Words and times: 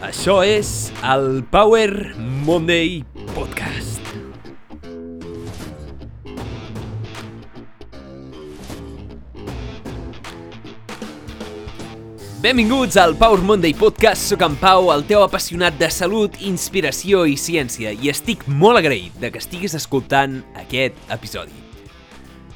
Això 0.00 0.38
és 0.40 0.88
el 1.04 1.42
Power 1.52 2.14
Monday 2.46 3.02
Podcast. 3.34 4.00
Benvinguts 12.40 12.96
al 12.96 13.12
Power 13.20 13.44
Monday 13.44 13.76
Podcast. 13.76 14.24
Soc 14.32 14.40
en 14.40 14.56
Pau, 14.56 14.88
el 14.94 15.04
teu 15.04 15.20
apassionat 15.20 15.76
de 15.76 15.92
salut, 15.92 16.40
inspiració 16.40 17.26
i 17.28 17.36
ciència, 17.36 17.92
i 17.92 18.08
estic 18.08 18.48
molt 18.48 18.80
agraït 18.80 19.20
de 19.20 19.28
que 19.28 19.44
estiguis 19.44 19.76
escoltant 19.76 20.40
aquest 20.64 20.96
episodi. 21.12 21.52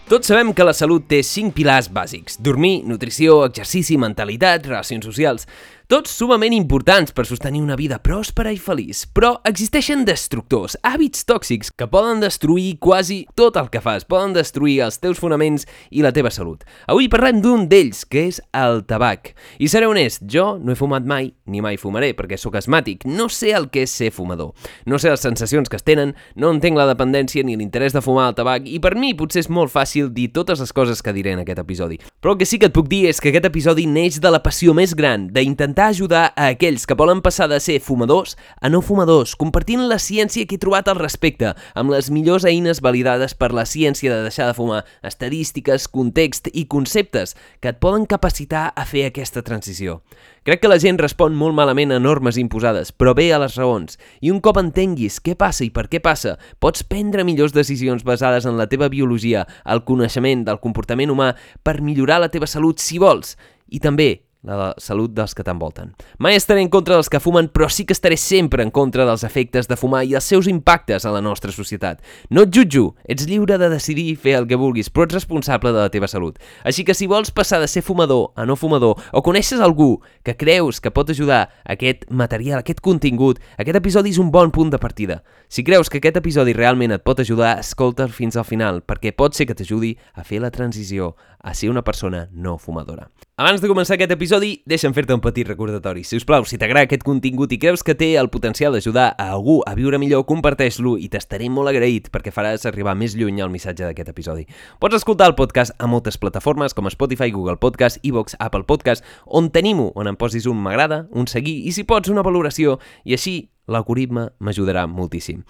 Tots 0.04 0.28
sabem 0.28 0.50
que 0.52 0.64
la 0.64 0.74
salut 0.76 1.06
té 1.08 1.22
5 1.24 1.54
pilars 1.56 1.86
bàsics. 1.88 2.36
Dormir, 2.44 2.82
nutrició, 2.84 3.38
exercici, 3.48 3.96
mentalitat, 3.96 4.66
relacions 4.68 5.06
socials 5.08 5.46
tots 5.86 6.14
sumament 6.16 6.54
importants 6.56 7.12
per 7.12 7.26
sostenir 7.28 7.60
una 7.60 7.76
vida 7.76 7.98
pròspera 8.00 8.48
i 8.54 8.56
feliç, 8.56 9.02
però 9.12 9.34
existeixen 9.44 10.06
destructors, 10.08 10.78
hàbits 10.80 11.26
tòxics 11.28 11.68
que 11.76 11.88
poden 11.92 12.22
destruir 12.22 12.78
quasi 12.80 13.18
tot 13.36 13.58
el 13.60 13.68
que 13.68 13.82
fas, 13.84 14.06
poden 14.08 14.32
destruir 14.32 14.78
els 14.86 14.96
teus 15.02 15.20
fonaments 15.20 15.66
i 15.92 16.00
la 16.00 16.12
teva 16.16 16.32
salut. 16.32 16.64
Avui 16.88 17.10
parlem 17.12 17.42
d'un 17.44 17.66
d'ells, 17.68 18.06
que 18.08 18.22
és 18.30 18.40
el 18.56 18.80
tabac. 18.88 19.34
I 19.60 19.68
seré 19.68 19.84
honest, 19.90 20.24
jo 20.24 20.54
no 20.56 20.72
he 20.72 20.78
fumat 20.78 21.04
mai, 21.04 21.34
ni 21.52 21.60
mai 21.60 21.76
fumaré, 21.76 22.14
perquè 22.16 22.40
sóc 22.40 22.56
asmàtic, 22.56 23.04
no 23.04 23.28
sé 23.28 23.52
el 23.52 23.68
que 23.68 23.84
és 23.84 23.92
ser 23.92 24.08
fumador. 24.08 24.54
No 24.88 24.96
sé 24.96 25.12
les 25.12 25.20
sensacions 25.20 25.68
que 25.68 25.76
es 25.76 25.84
tenen, 25.84 26.16
no 26.34 26.54
entenc 26.54 26.80
la 26.80 26.88
dependència 26.88 27.44
ni 27.44 27.58
l'interès 27.60 27.92
de 27.92 28.00
fumar 28.04 28.30
el 28.30 28.38
tabac, 28.40 28.64
i 28.64 28.80
per 28.80 28.94
mi 28.96 29.12
potser 29.12 29.44
és 29.44 29.52
molt 29.52 29.74
fàcil 29.74 30.08
dir 30.16 30.30
totes 30.32 30.64
les 30.64 30.72
coses 30.72 31.04
que 31.04 31.12
diré 31.12 31.36
en 31.36 31.44
aquest 31.44 31.60
episodi. 31.60 32.00
Però 32.24 32.32
el 32.32 32.40
que 32.40 32.48
sí 32.48 32.56
que 32.56 32.72
et 32.72 32.76
puc 32.76 32.88
dir 32.88 33.04
és 33.12 33.20
que 33.20 33.34
aquest 33.34 33.52
episodi 33.52 33.84
neix 33.84 34.16
de 34.24 34.32
la 34.32 34.40
passió 34.40 34.72
més 34.72 34.96
gran, 34.96 35.28
d'intentar 35.28 35.73
intentar 35.74 35.90
ajudar 35.90 36.32
a 36.36 36.46
aquells 36.54 36.86
que 36.86 36.94
volen 36.94 37.20
passar 37.20 37.48
de 37.50 37.58
ser 37.58 37.80
fumadors 37.82 38.36
a 38.60 38.68
no 38.70 38.80
fumadors, 38.80 39.34
compartint 39.34 39.80
la 39.88 39.98
ciència 39.98 40.46
que 40.46 40.54
he 40.54 40.60
trobat 40.62 40.86
al 40.86 41.00
respecte, 41.00 41.50
amb 41.74 41.90
les 41.90 42.12
millors 42.14 42.44
eines 42.46 42.78
validades 42.80 43.34
per 43.34 43.50
la 43.50 43.64
ciència 43.66 44.12
de 44.12 44.22
deixar 44.22 44.46
de 44.46 44.54
fumar, 44.54 44.84
estadístiques, 45.02 45.88
context 45.88 46.46
i 46.52 46.68
conceptes 46.70 47.34
que 47.58 47.72
et 47.72 47.80
poden 47.82 48.06
capacitar 48.06 48.68
a 48.70 48.84
fer 48.86 49.08
aquesta 49.08 49.42
transició. 49.42 50.04
Crec 50.46 50.62
que 50.62 50.70
la 50.70 50.78
gent 50.78 51.00
respon 51.00 51.34
molt 51.34 51.56
malament 51.58 51.90
a 51.90 51.98
normes 51.98 52.38
imposades, 52.38 52.92
però 52.92 53.16
bé 53.16 53.32
a 53.32 53.40
les 53.42 53.56
raons. 53.58 53.98
I 54.22 54.30
un 54.30 54.38
cop 54.44 54.60
entenguis 54.60 55.18
què 55.18 55.34
passa 55.34 55.64
i 55.66 55.72
per 55.74 55.88
què 55.90 55.98
passa, 55.98 56.36
pots 56.62 56.86
prendre 56.86 57.24
millors 57.26 57.56
decisions 57.56 58.06
basades 58.06 58.46
en 58.46 58.60
la 58.60 58.68
teva 58.70 58.86
biologia, 58.92 59.42
el 59.66 59.82
coneixement 59.82 60.46
del 60.46 60.62
comportament 60.62 61.10
humà 61.10 61.32
per 61.64 61.80
millorar 61.82 62.20
la 62.22 62.30
teva 62.30 62.46
salut 62.46 62.78
si 62.78 63.02
vols. 63.02 63.34
I 63.74 63.80
també 63.82 64.20
la 64.44 64.74
salut 64.78 65.12
dels 65.14 65.34
que 65.34 65.44
t'envolten. 65.44 65.94
Mai 66.18 66.36
estaré 66.36 66.62
en 66.62 66.68
contra 66.72 66.98
dels 66.98 67.08
que 67.10 67.20
fumen, 67.20 67.48
però 67.48 67.68
sí 67.72 67.86
que 67.88 67.94
estaré 67.96 68.16
sempre 68.20 68.62
en 68.62 68.70
contra 68.70 69.06
dels 69.08 69.24
efectes 69.24 69.68
de 69.68 69.76
fumar 69.80 70.04
i 70.04 70.14
els 70.14 70.28
seus 70.28 70.48
impactes 70.50 71.04
a 71.04 71.12
la 71.14 71.22
nostra 71.24 71.52
societat. 71.52 72.02
No 72.30 72.44
et 72.44 72.52
jutjo, 72.54 72.94
ets 73.08 73.26
lliure 73.28 73.58
de 73.58 73.70
decidir 73.72 74.16
fer 74.20 74.36
el 74.38 74.48
que 74.50 74.58
vulguis, 74.60 74.90
però 74.92 75.08
ets 75.08 75.16
responsable 75.16 75.72
de 75.72 75.80
la 75.80 75.92
teva 75.92 76.08
salut. 76.10 76.38
Així 76.64 76.84
que 76.84 76.94
si 76.94 77.08
vols 77.10 77.32
passar 77.32 77.60
de 77.62 77.68
ser 77.68 77.82
fumador 77.82 78.32
a 78.36 78.44
no 78.44 78.56
fumador, 78.56 79.00
o 79.12 79.22
coneixes 79.24 79.64
algú 79.64 80.02
que 80.22 80.36
creus 80.36 80.80
que 80.80 80.92
pot 80.92 81.10
ajudar 81.10 81.48
aquest 81.64 82.04
material, 82.10 82.60
aquest 82.60 82.82
contingut, 82.84 83.40
aquest 83.58 83.80
episodi 83.80 84.12
és 84.12 84.20
un 84.20 84.30
bon 84.34 84.52
punt 84.52 84.70
de 84.70 84.78
partida. 84.78 85.22
Si 85.48 85.64
creus 85.64 85.88
que 85.88 86.00
aquest 86.02 86.18
episodi 86.20 86.52
realment 86.52 86.92
et 86.92 87.04
pot 87.04 87.20
ajudar, 87.20 87.58
escolta'l 87.62 88.12
fins 88.12 88.36
al 88.36 88.44
final, 88.48 88.82
perquè 88.84 89.14
pot 89.16 89.34
ser 89.36 89.46
que 89.48 89.56
t'ajudi 89.56 89.94
a 90.14 90.24
fer 90.24 90.40
la 90.42 90.52
transició 90.52 91.14
a 91.44 91.54
ser 91.54 91.70
una 91.70 91.84
persona 91.84 92.28
no 92.32 92.56
fumadora. 92.58 93.10
Abans 93.36 93.60
de 93.60 93.68
començar 93.68 93.96
aquest 93.96 94.12
episodi, 94.14 94.50
deixa'm 94.70 94.94
fer-te 94.94 95.12
un 95.12 95.20
petit 95.20 95.46
recordatori. 95.48 96.04
Si 96.06 96.16
us 96.16 96.24
plau, 96.24 96.46
si 96.48 96.56
t'agrada 96.58 96.88
aquest 96.88 97.02
contingut 97.04 97.52
i 97.52 97.58
creus 97.60 97.82
que 97.84 97.96
té 97.98 98.12
el 98.16 98.30
potencial 98.30 98.72
d'ajudar 98.72 99.08
a 99.18 99.26
algú 99.34 99.58
a 99.66 99.74
viure 99.74 99.98
millor, 99.98 100.24
comparteix-lo 100.28 100.94
i 101.02 101.10
t'estaré 101.12 101.50
molt 101.52 101.68
agraït 101.68 102.08
perquè 102.14 102.32
faràs 102.32 102.64
arribar 102.70 102.94
més 102.96 103.16
lluny 103.18 103.42
el 103.44 103.50
missatge 103.52 103.84
d'aquest 103.84 104.12
episodi. 104.14 104.46
Pots 104.80 104.96
escoltar 105.00 105.28
el 105.28 105.36
podcast 105.36 105.74
a 105.78 105.90
moltes 105.90 106.16
plataformes 106.16 106.74
com 106.74 106.88
Spotify, 106.94 107.32
Google 107.34 107.58
Podcast, 107.60 107.98
iVox, 108.06 108.38
Apple 108.38 108.64
Podcast, 108.64 109.04
on 109.26 109.50
tenim-ho, 109.50 109.90
on 109.98 110.08
em 110.08 110.16
posis 110.16 110.46
un 110.46 110.62
m'agrada, 110.62 111.04
un 111.12 111.26
seguir 111.26 111.58
i 111.68 111.74
si 111.76 111.84
pots 111.84 112.08
una 112.14 112.22
valoració 112.24 112.78
i 113.04 113.18
així 113.18 113.50
l'algoritme 113.68 114.28
m'ajudarà 114.38 114.86
moltíssim. 114.90 115.42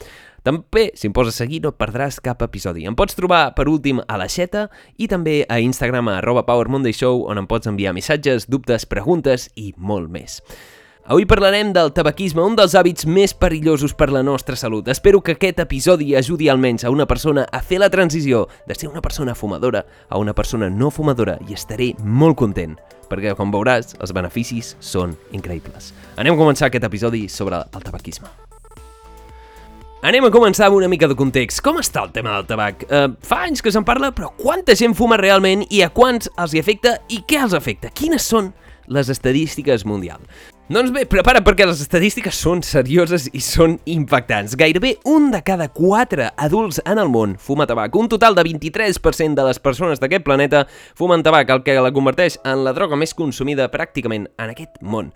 També, 0.44 0.90
si 0.92 1.08
em 1.08 1.14
poses 1.16 1.34
a 1.34 1.44
seguir, 1.44 1.62
no 1.64 1.72
perdràs 1.72 2.20
cap 2.20 2.42
episodi. 2.44 2.84
Em 2.84 2.96
pots 2.96 3.16
trobar, 3.16 3.54
per 3.56 3.64
últim, 3.72 4.02
a 4.04 4.18
la 4.20 4.28
xeta 4.28 4.66
i 5.00 5.08
també 5.08 5.40
a 5.48 5.56
Instagram 5.64 6.12
a 6.12 6.18
arroba 6.20 6.44
PowerMondayShow, 6.44 7.24
on 7.32 7.40
em 7.40 7.48
pots 7.48 7.70
enviar 7.70 7.94
missatges, 7.96 8.44
dubtes, 8.52 8.84
preguntes 8.84 9.48
i 9.56 9.72
molt 9.78 10.12
més. 10.12 10.42
Avui 11.06 11.26
parlarem 11.28 11.68
del 11.76 11.90
tabaquisme, 11.92 12.40
un 12.40 12.54
dels 12.56 12.72
hàbits 12.72 13.04
més 13.04 13.34
perillosos 13.36 13.92
per 13.92 14.06
la 14.08 14.22
nostra 14.24 14.56
salut. 14.56 14.86
Espero 14.88 15.18
que 15.20 15.34
aquest 15.34 15.58
episodi 15.60 16.14
ajudi 16.16 16.48
almenys 16.48 16.86
a 16.88 16.92
una 16.94 17.04
persona 17.04 17.44
a 17.52 17.60
fer 17.60 17.76
la 17.82 17.90
transició 17.92 18.46
de 18.64 18.72
ser 18.72 18.88
una 18.88 19.02
persona 19.04 19.34
fumadora 19.34 19.82
a 20.08 20.16
una 20.16 20.32
persona 20.32 20.70
no 20.70 20.88
fumadora 20.88 21.34
i 21.44 21.52
estaré 21.52 21.90
molt 22.00 22.38
content, 22.40 22.78
perquè 23.10 23.34
com 23.36 23.52
veuràs, 23.52 23.98
els 24.00 24.14
beneficis 24.16 24.78
són 24.80 25.12
increïbles. 25.36 25.92
Anem 26.16 26.38
a 26.38 26.40
començar 26.40 26.70
aquest 26.72 26.88
episodi 26.88 27.26
sobre 27.28 27.60
el 27.60 27.84
tabaquisme. 27.84 28.32
Anem 30.08 30.24
a 30.24 30.32
començar 30.32 30.70
amb 30.70 30.80
una 30.80 30.88
mica 30.88 31.04
de 31.04 31.20
context. 31.20 31.60
Com 31.60 31.84
està 31.84 32.08
el 32.08 32.16
tema 32.16 32.32
del 32.38 32.48
tabac? 32.48 32.88
Uh, 32.88 33.12
fa 33.20 33.44
anys 33.44 33.60
que 33.60 33.72
se'n 33.76 33.84
parla, 33.84 34.14
però 34.16 34.32
quanta 34.40 34.72
gent 34.72 34.96
fuma 34.96 35.20
realment 35.20 35.68
i 35.68 35.84
a 35.84 35.92
quants 35.92 36.32
els 36.32 36.56
hi 36.56 36.64
afecta 36.64 36.96
i 37.12 37.20
què 37.28 37.44
els 37.44 37.52
afecta? 37.52 37.92
Quines 37.92 38.24
són 38.24 38.54
les 38.88 39.12
estadístiques 39.12 39.84
mundials? 39.84 40.53
Doncs 40.64 40.94
bé, 40.96 41.02
prepara 41.04 41.42
perquè 41.44 41.66
les 41.68 41.82
estadístiques 41.84 42.38
són 42.40 42.62
serioses 42.64 43.26
i 43.36 43.40
són 43.44 43.74
impactants. 43.84 44.54
Gairebé 44.56 44.94
un 45.12 45.26
de 45.28 45.42
cada 45.44 45.66
quatre 45.68 46.30
adults 46.40 46.78
en 46.88 46.96
el 47.02 47.10
món 47.12 47.34
fuma 47.36 47.66
tabac. 47.68 47.92
Un 48.00 48.08
total 48.08 48.32
de 48.32 48.46
23% 48.46 49.36
de 49.36 49.44
les 49.44 49.60
persones 49.60 50.00
d'aquest 50.00 50.24
planeta 50.24 50.62
fumen 50.96 51.20
tabac, 51.20 51.52
el 51.52 51.60
que 51.66 51.76
la 51.76 51.92
converteix 51.92 52.38
en 52.48 52.64
la 52.64 52.72
droga 52.72 52.96
més 52.96 53.12
consumida 53.12 53.68
pràcticament 53.68 54.24
en 54.40 54.54
aquest 54.54 54.80
món. 54.80 55.12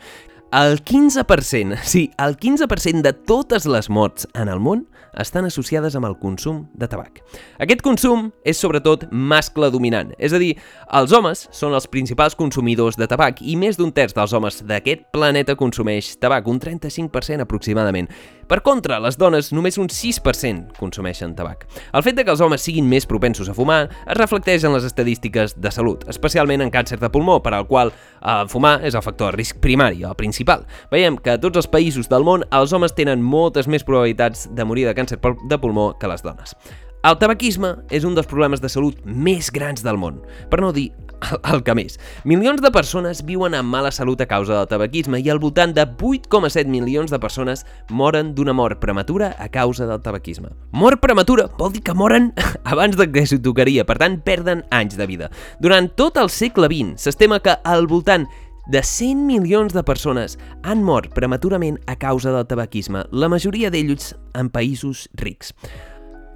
El 0.53 0.83
15%, 0.85 1.81
sí, 1.81 2.11
el 2.21 2.37
15% 2.37 3.01
de 3.09 3.15
totes 3.17 3.65
les 3.65 3.89
morts 3.89 4.29
en 4.37 4.53
el 4.53 4.61
món 4.61 4.85
estan 5.17 5.49
associades 5.49 5.97
amb 5.97 6.09
el 6.09 6.17
consum 6.21 6.67
de 6.75 6.89
tabac. 6.91 7.23
Aquest 7.63 7.83
consum 7.83 8.29
és 8.45 8.61
sobretot 8.61 9.07
mascle 9.11 9.71
dominant, 9.71 10.13
és 10.19 10.35
a 10.35 10.41
dir, 10.43 10.55
els 10.95 11.15
homes 11.17 11.47
són 11.55 11.77
els 11.77 11.89
principals 11.91 12.37
consumidors 12.39 12.99
de 12.99 13.09
tabac 13.09 13.43
i 13.43 13.57
més 13.57 13.79
d'un 13.79 13.93
terç 13.95 14.17
dels 14.17 14.35
homes 14.37 14.63
d'aquest 14.69 15.09
planeta 15.15 15.57
consumeix 15.57 16.15
tabac, 16.21 16.49
un 16.49 16.61
35% 16.61 17.47
aproximadament. 17.47 18.11
Per 18.49 18.63
contra, 18.65 18.97
les 19.05 19.19
dones 19.21 19.51
només 19.53 19.77
un 19.77 19.91
6% 19.93 20.79
consumeixen 20.79 21.35
tabac. 21.37 21.67
El 21.93 22.05
fet 22.07 22.17
de 22.17 22.25
que 22.25 22.33
els 22.33 22.41
homes 22.41 22.63
siguin 22.65 22.87
més 22.89 23.05
propensos 23.05 23.51
a 23.53 23.55
fumar 23.57 23.83
es 24.01 24.17
reflecteix 24.17 24.65
en 24.65 24.73
les 24.73 24.87
estadístiques 24.89 25.53
de 25.61 25.73
salut, 25.75 26.07
especialment 26.09 26.65
en 26.65 26.73
càncer 26.73 26.97
de 27.03 27.11
pulmó, 27.13 27.43
per 27.45 27.53
al 27.53 27.67
qual 27.69 27.93
eh, 27.93 28.47
fumar 28.49 28.79
és 28.89 28.97
el 28.97 29.05
factor 29.05 29.35
de 29.35 29.43
risc 29.43 29.61
primari, 29.61 30.01
el 30.01 30.17
principal. 30.17 30.65
Veiem 30.89 31.21
que 31.21 31.37
a 31.37 31.43
tots 31.43 31.61
els 31.61 31.69
països 31.69 32.09
del 32.09 32.25
món 32.25 32.47
els 32.49 32.73
homes 32.73 32.97
tenen 32.97 33.21
moltes 33.21 33.69
més 33.69 33.85
probabilitats 33.85 34.49
de 34.49 34.65
morir 34.65 34.89
de 34.89 34.97
càncer 34.97 35.21
de 35.21 35.61
pulmó 35.61 35.91
que 36.01 36.09
les 36.09 36.25
dones. 36.25 36.57
El 37.05 37.21
tabaquisme 37.21 37.77
és 37.95 38.09
un 38.09 38.17
dels 38.17 38.27
problemes 38.27 38.65
de 38.65 38.73
salut 38.73 38.97
més 39.05 39.53
grans 39.53 39.85
del 39.85 40.01
món, 40.01 40.23
per 40.49 40.63
no 40.65 40.73
dir 40.73 40.89
el, 41.53 41.63
que 41.65 41.75
més. 41.77 41.99
Milions 42.29 42.63
de 42.65 42.71
persones 42.75 43.23
viuen 43.27 43.57
amb 43.59 43.73
mala 43.73 43.91
salut 43.95 44.21
a 44.23 44.29
causa 44.31 44.57
del 44.57 44.69
tabaquisme 44.71 45.21
i 45.21 45.31
al 45.31 45.41
voltant 45.43 45.75
de 45.77 45.85
8,7 45.85 46.71
milions 46.71 47.13
de 47.13 47.21
persones 47.23 47.65
moren 47.91 48.35
d'una 48.35 48.55
mort 48.57 48.81
prematura 48.83 49.35
a 49.39 49.49
causa 49.53 49.87
del 49.89 50.03
tabaquisme. 50.05 50.53
Mort 50.73 51.03
prematura 51.03 51.49
vol 51.59 51.73
dir 51.75 51.85
que 51.87 51.97
moren 51.97 52.33
abans 52.65 52.97
de 52.99 53.09
que 53.13 53.27
s'ho 53.27 53.41
tocaria, 53.43 53.87
per 53.89 53.99
tant 54.03 54.21
perden 54.25 54.65
anys 54.71 54.99
de 54.99 55.09
vida. 55.11 55.33
Durant 55.61 55.91
tot 55.99 56.21
el 56.21 56.31
segle 56.33 56.71
XX 56.71 57.09
s'estima 57.09 57.43
que 57.45 57.59
al 57.65 57.89
voltant 57.91 58.29
de 58.69 58.83
100 58.85 59.25
milions 59.27 59.73
de 59.73 59.83
persones 59.83 60.37
han 60.63 60.83
mort 60.85 61.15
prematurament 61.17 61.79
a 61.89 61.97
causa 61.97 62.35
del 62.35 62.47
tabaquisme, 62.47 63.07
la 63.11 63.31
majoria 63.33 63.73
d'ells 63.73 64.13
en 64.37 64.53
països 64.53 65.09
rics. 65.17 65.55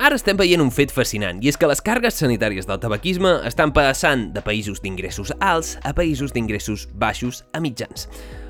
Ara 0.02 0.16
estem 0.18 0.34
veient 0.34 0.58
un 0.58 0.72
fet 0.74 0.90
fascinant, 0.90 1.38
i 1.38 1.46
és 1.46 1.54
que 1.54 1.68
les 1.70 1.78
càrregues 1.78 2.16
sanitàries 2.18 2.66
del 2.66 2.80
tabaquisme 2.82 3.36
estan 3.46 3.70
passant 3.70 4.24
de 4.34 4.42
països 4.42 4.80
d'ingressos 4.82 5.30
alts 5.38 5.76
a 5.86 5.92
països 5.94 6.32
d'ingressos 6.34 6.88
baixos 6.98 7.44
a 7.54 7.60
mitjans. 7.62 8.08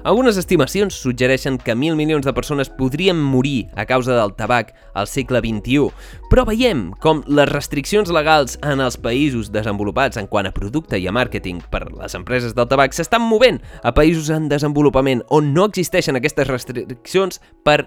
Algunes 0.08 0.38
estimacions 0.40 0.96
suggereixen 0.96 1.58
que 1.60 1.76
mil 1.76 1.92
milions 1.98 2.24
de 2.24 2.32
persones 2.32 2.72
podrien 2.72 3.20
morir 3.20 3.66
a 3.76 3.84
causa 3.84 4.16
del 4.16 4.32
tabac 4.32 4.72
al 4.96 5.10
segle 5.12 5.44
XXI, 5.44 5.92
però 6.32 6.46
veiem 6.48 6.86
com 7.04 7.20
les 7.28 7.52
restriccions 7.52 8.08
legals 8.08 8.56
en 8.64 8.80
els 8.80 8.96
països 8.96 9.52
desenvolupats 9.52 10.16
en 10.16 10.32
quant 10.32 10.48
a 10.48 10.56
producte 10.56 10.96
i 10.96 11.04
a 11.04 11.12
màrqueting 11.12 11.60
per 11.68 11.84
les 11.92 12.16
empreses 12.16 12.56
del 12.56 12.72
tabac 12.72 12.96
s'estan 12.96 13.28
movent 13.28 13.60
a 13.84 13.92
països 13.92 14.32
en 14.32 14.48
desenvolupament 14.48 15.20
on 15.28 15.52
no 15.52 15.68
existeixen 15.68 16.16
aquestes 16.16 16.48
restriccions 16.48 17.44
per 17.60 17.82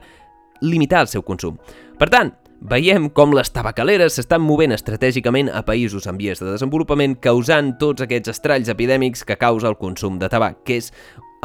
limitar 0.61 1.01
el 1.01 1.09
seu 1.09 1.25
consum. 1.25 1.57
Per 1.97 2.13
tant, 2.13 2.35
Veiem 2.65 3.11
com 3.13 3.29
les 3.37 3.51
tabacaleres 3.53 4.15
s'estan 4.17 4.41
movent 4.41 4.71
estratègicament 4.73 5.51
a 5.53 5.59
països 5.67 6.07
en 6.09 6.17
vies 6.17 6.39
de 6.41 6.47
desenvolupament 6.47 7.13
causant 7.21 7.75
tots 7.77 8.01
aquests 8.01 8.31
estralls 8.31 8.71
epidèmics 8.73 9.21
que 9.21 9.37
causa 9.37 9.69
el 9.69 9.77
consum 9.77 10.17
de 10.17 10.29
tabac, 10.33 10.63
que 10.65 10.79
és 10.81 10.87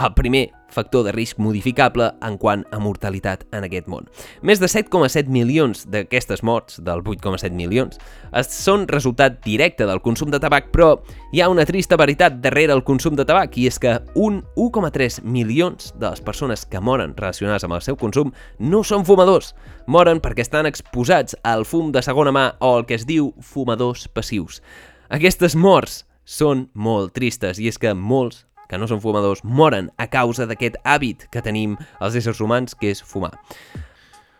el 0.07 0.15
primer 0.15 0.49
factor 0.71 1.05
de 1.05 1.13
risc 1.13 1.39
modificable 1.43 2.13
en 2.23 2.37
quant 2.39 2.63
a 2.71 2.79
mortalitat 2.79 3.43
en 3.57 3.67
aquest 3.67 3.89
món. 3.91 4.07
Més 4.47 4.61
de 4.63 4.69
7,7 4.71 5.29
milions 5.33 5.83
d'aquestes 5.91 6.45
morts, 6.47 6.79
del 6.87 7.03
8,7 7.03 7.51
milions, 7.57 7.99
són 8.47 8.87
resultat 8.89 9.41
directe 9.45 9.87
del 9.89 10.03
consum 10.05 10.31
de 10.31 10.41
tabac, 10.41 10.71
però 10.71 10.93
hi 11.35 11.43
ha 11.43 11.51
una 11.51 11.67
trista 11.67 11.99
veritat 12.01 12.39
darrere 12.41 12.75
el 12.77 12.85
consum 12.87 13.19
de 13.19 13.27
tabac, 13.27 13.59
i 13.59 13.67
és 13.71 13.81
que 13.83 13.99
un 14.15 14.43
1,3 14.57 15.21
milions 15.25 15.93
de 15.99 16.07
les 16.09 16.23
persones 16.23 16.65
que 16.67 16.81
moren 16.81 17.17
relacionades 17.17 17.67
amb 17.67 17.77
el 17.77 17.85
seu 17.85 17.99
consum 17.99 18.31
no 18.59 18.85
són 18.87 19.05
fumadors. 19.05 19.55
Moren 19.91 20.23
perquè 20.23 20.47
estan 20.47 20.71
exposats 20.71 21.37
al 21.43 21.67
fum 21.67 21.91
de 21.93 22.03
segona 22.03 22.33
mà 22.35 22.47
o 22.61 22.77
el 22.79 22.87
que 22.87 22.95
es 22.95 23.09
diu 23.09 23.35
fumadors 23.43 24.07
passius. 24.09 24.63
Aquestes 25.11 25.57
morts 25.59 26.05
són 26.31 26.69
molt 26.75 27.11
tristes 27.17 27.59
i 27.59 27.67
és 27.67 27.79
que 27.81 27.91
molts 27.91 28.45
que 28.71 28.79
no 28.79 28.87
són 28.87 29.03
fumadors 29.03 29.43
moren 29.43 29.91
a 29.99 30.07
causa 30.07 30.47
d'aquest 30.47 30.79
hàbit 30.87 31.27
que 31.35 31.43
tenim 31.43 31.75
els 31.99 32.17
éssers 32.21 32.41
humans, 32.41 32.79
que 32.79 32.95
és 32.95 33.03
fumar. 33.03 33.35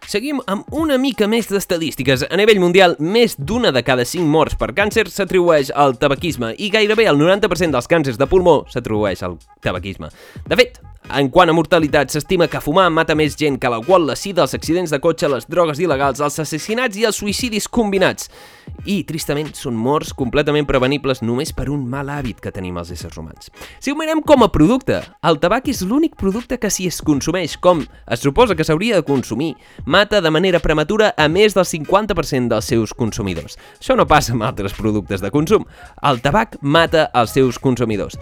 Seguim 0.09 0.41
amb 0.51 0.69
una 0.75 0.97
mica 0.99 1.29
més 1.31 1.49
d'estadístiques. 1.51 2.25
A 2.31 2.39
nivell 2.41 2.61
mundial, 2.63 2.97
més 2.99 3.37
d'una 3.39 3.73
de 3.75 3.83
cada 3.87 4.07
cinc 4.09 4.27
morts 4.27 4.57
per 4.59 4.73
càncer 4.77 5.07
s'atribueix 5.11 5.73
al 5.75 5.99
tabaquisme 6.01 6.55
i 6.59 6.71
gairebé 6.73 7.09
el 7.11 7.21
90% 7.21 7.77
dels 7.77 7.91
càncers 7.91 8.21
de 8.21 8.31
pulmó 8.31 8.63
s'atribueix 8.73 9.23
al 9.27 9.37
tabaquisme. 9.63 10.11
De 10.49 10.59
fet, 10.59 10.81
en 11.11 11.31
quant 11.33 11.51
a 11.51 11.55
mortalitat, 11.55 12.13
s'estima 12.13 12.47
que 12.47 12.61
fumar 12.63 12.87
mata 12.93 13.17
més 13.19 13.35
gent 13.39 13.57
que 13.59 13.71
l'alcohol, 13.73 14.05
la 14.07 14.15
sida, 14.15 14.45
els 14.45 14.55
accidents 14.55 14.93
de 14.93 15.01
cotxe, 15.03 15.31
les 15.33 15.47
drogues 15.51 15.81
il·legals, 15.83 16.21
els 16.23 16.39
assassinats 16.39 16.99
i 17.01 17.07
els 17.09 17.19
suïcidis 17.19 17.67
combinats. 17.67 18.29
I, 18.87 19.01
tristament, 19.09 19.51
són 19.59 19.75
morts 19.77 20.13
completament 20.17 20.69
prevenibles 20.69 21.21
només 21.25 21.51
per 21.57 21.67
un 21.73 21.83
mal 21.91 22.09
hàbit 22.13 22.39
que 22.41 22.53
tenim 22.55 22.79
els 22.81 22.93
éssers 22.95 23.19
humans. 23.19 23.51
Si 23.83 23.91
ho 23.91 23.99
mirem 23.99 24.23
com 24.23 24.45
a 24.47 24.51
producte, 24.55 25.01
el 25.27 25.41
tabac 25.43 25.69
és 25.73 25.83
l'únic 25.83 26.15
producte 26.21 26.61
que 26.63 26.71
si 26.71 26.87
es 26.89 27.01
consumeix 27.03 27.59
com 27.61 27.83
es 27.83 28.23
suposa 28.23 28.55
que 28.57 28.65
s'hauria 28.65 29.01
de 29.01 29.07
consumir, 29.07 29.57
mata 29.85 30.00
de 30.09 30.31
manera 30.31 30.61
prematura 30.65 31.11
a 31.17 31.27
més 31.29 31.53
del 31.53 31.67
50% 31.69 32.49
dels 32.49 32.69
seus 32.73 32.95
consumidors. 32.97 33.59
Això 33.79 33.97
no 33.99 34.07
passa 34.09 34.33
amb 34.33 34.47
altres 34.49 34.73
productes 34.73 35.21
de 35.21 35.31
consum. 35.31 35.67
El 36.03 36.23
tabac 36.25 36.57
mata 36.63 37.11
els 37.13 37.35
seus 37.37 37.59
consumidors. 37.59 38.17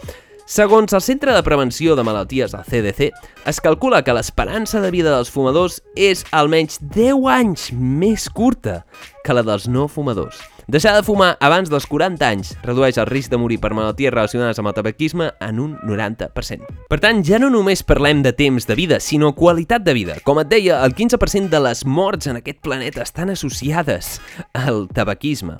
Segons 0.49 0.95
el 0.97 1.03
Centre 1.05 1.35
de 1.37 1.43
Prevenció 1.45 1.95
de 1.95 2.03
Malalties, 2.03 2.55
el 2.57 2.65
CDC, 2.65 3.11
es 3.47 3.61
calcula 3.61 4.01
que 4.03 4.15
l'esperança 4.17 4.81
de 4.81 4.91
vida 4.91 5.13
dels 5.13 5.29
fumadors 5.31 5.83
és 5.95 6.25
almenys 6.33 6.81
10 6.81 7.29
anys 7.29 7.69
més 7.77 8.31
curta 8.33 8.81
que 9.25 9.37
la 9.37 9.45
dels 9.45 9.69
no 9.69 9.87
fumadors. 9.93 10.41
Deixar 10.69 10.93
de 10.93 11.01
fumar 11.01 11.39
abans 11.41 11.71
dels 11.73 11.87
40 11.89 12.27
anys 12.29 12.51
redueix 12.61 12.99
el 13.01 13.07
risc 13.09 13.33
de 13.33 13.39
morir 13.41 13.57
per 13.57 13.71
malalties 13.73 14.13
relacionades 14.13 14.59
amb 14.61 14.69
el 14.69 14.75
tabaquisme 14.77 15.31
en 15.41 15.63
un 15.65 15.71
90%. 15.81 16.69
Per 16.93 16.99
tant, 17.01 17.23
ja 17.25 17.39
no 17.41 17.49
només 17.49 17.81
parlem 17.89 18.21
de 18.21 18.35
temps 18.37 18.69
de 18.69 18.77
vida, 18.77 18.99
sinó 19.01 19.33
qualitat 19.33 19.87
de 19.87 19.95
vida. 19.97 20.19
Com 20.29 20.43
et 20.43 20.51
deia, 20.53 20.83
el 20.85 20.93
15% 20.93 21.49
de 21.49 21.63
les 21.71 21.87
morts 21.89 22.29
en 22.29 22.43
aquest 22.43 22.61
planeta 22.61 23.01
estan 23.01 23.33
associades 23.33 24.19
al 24.53 24.91
tabaquisme. 24.93 25.57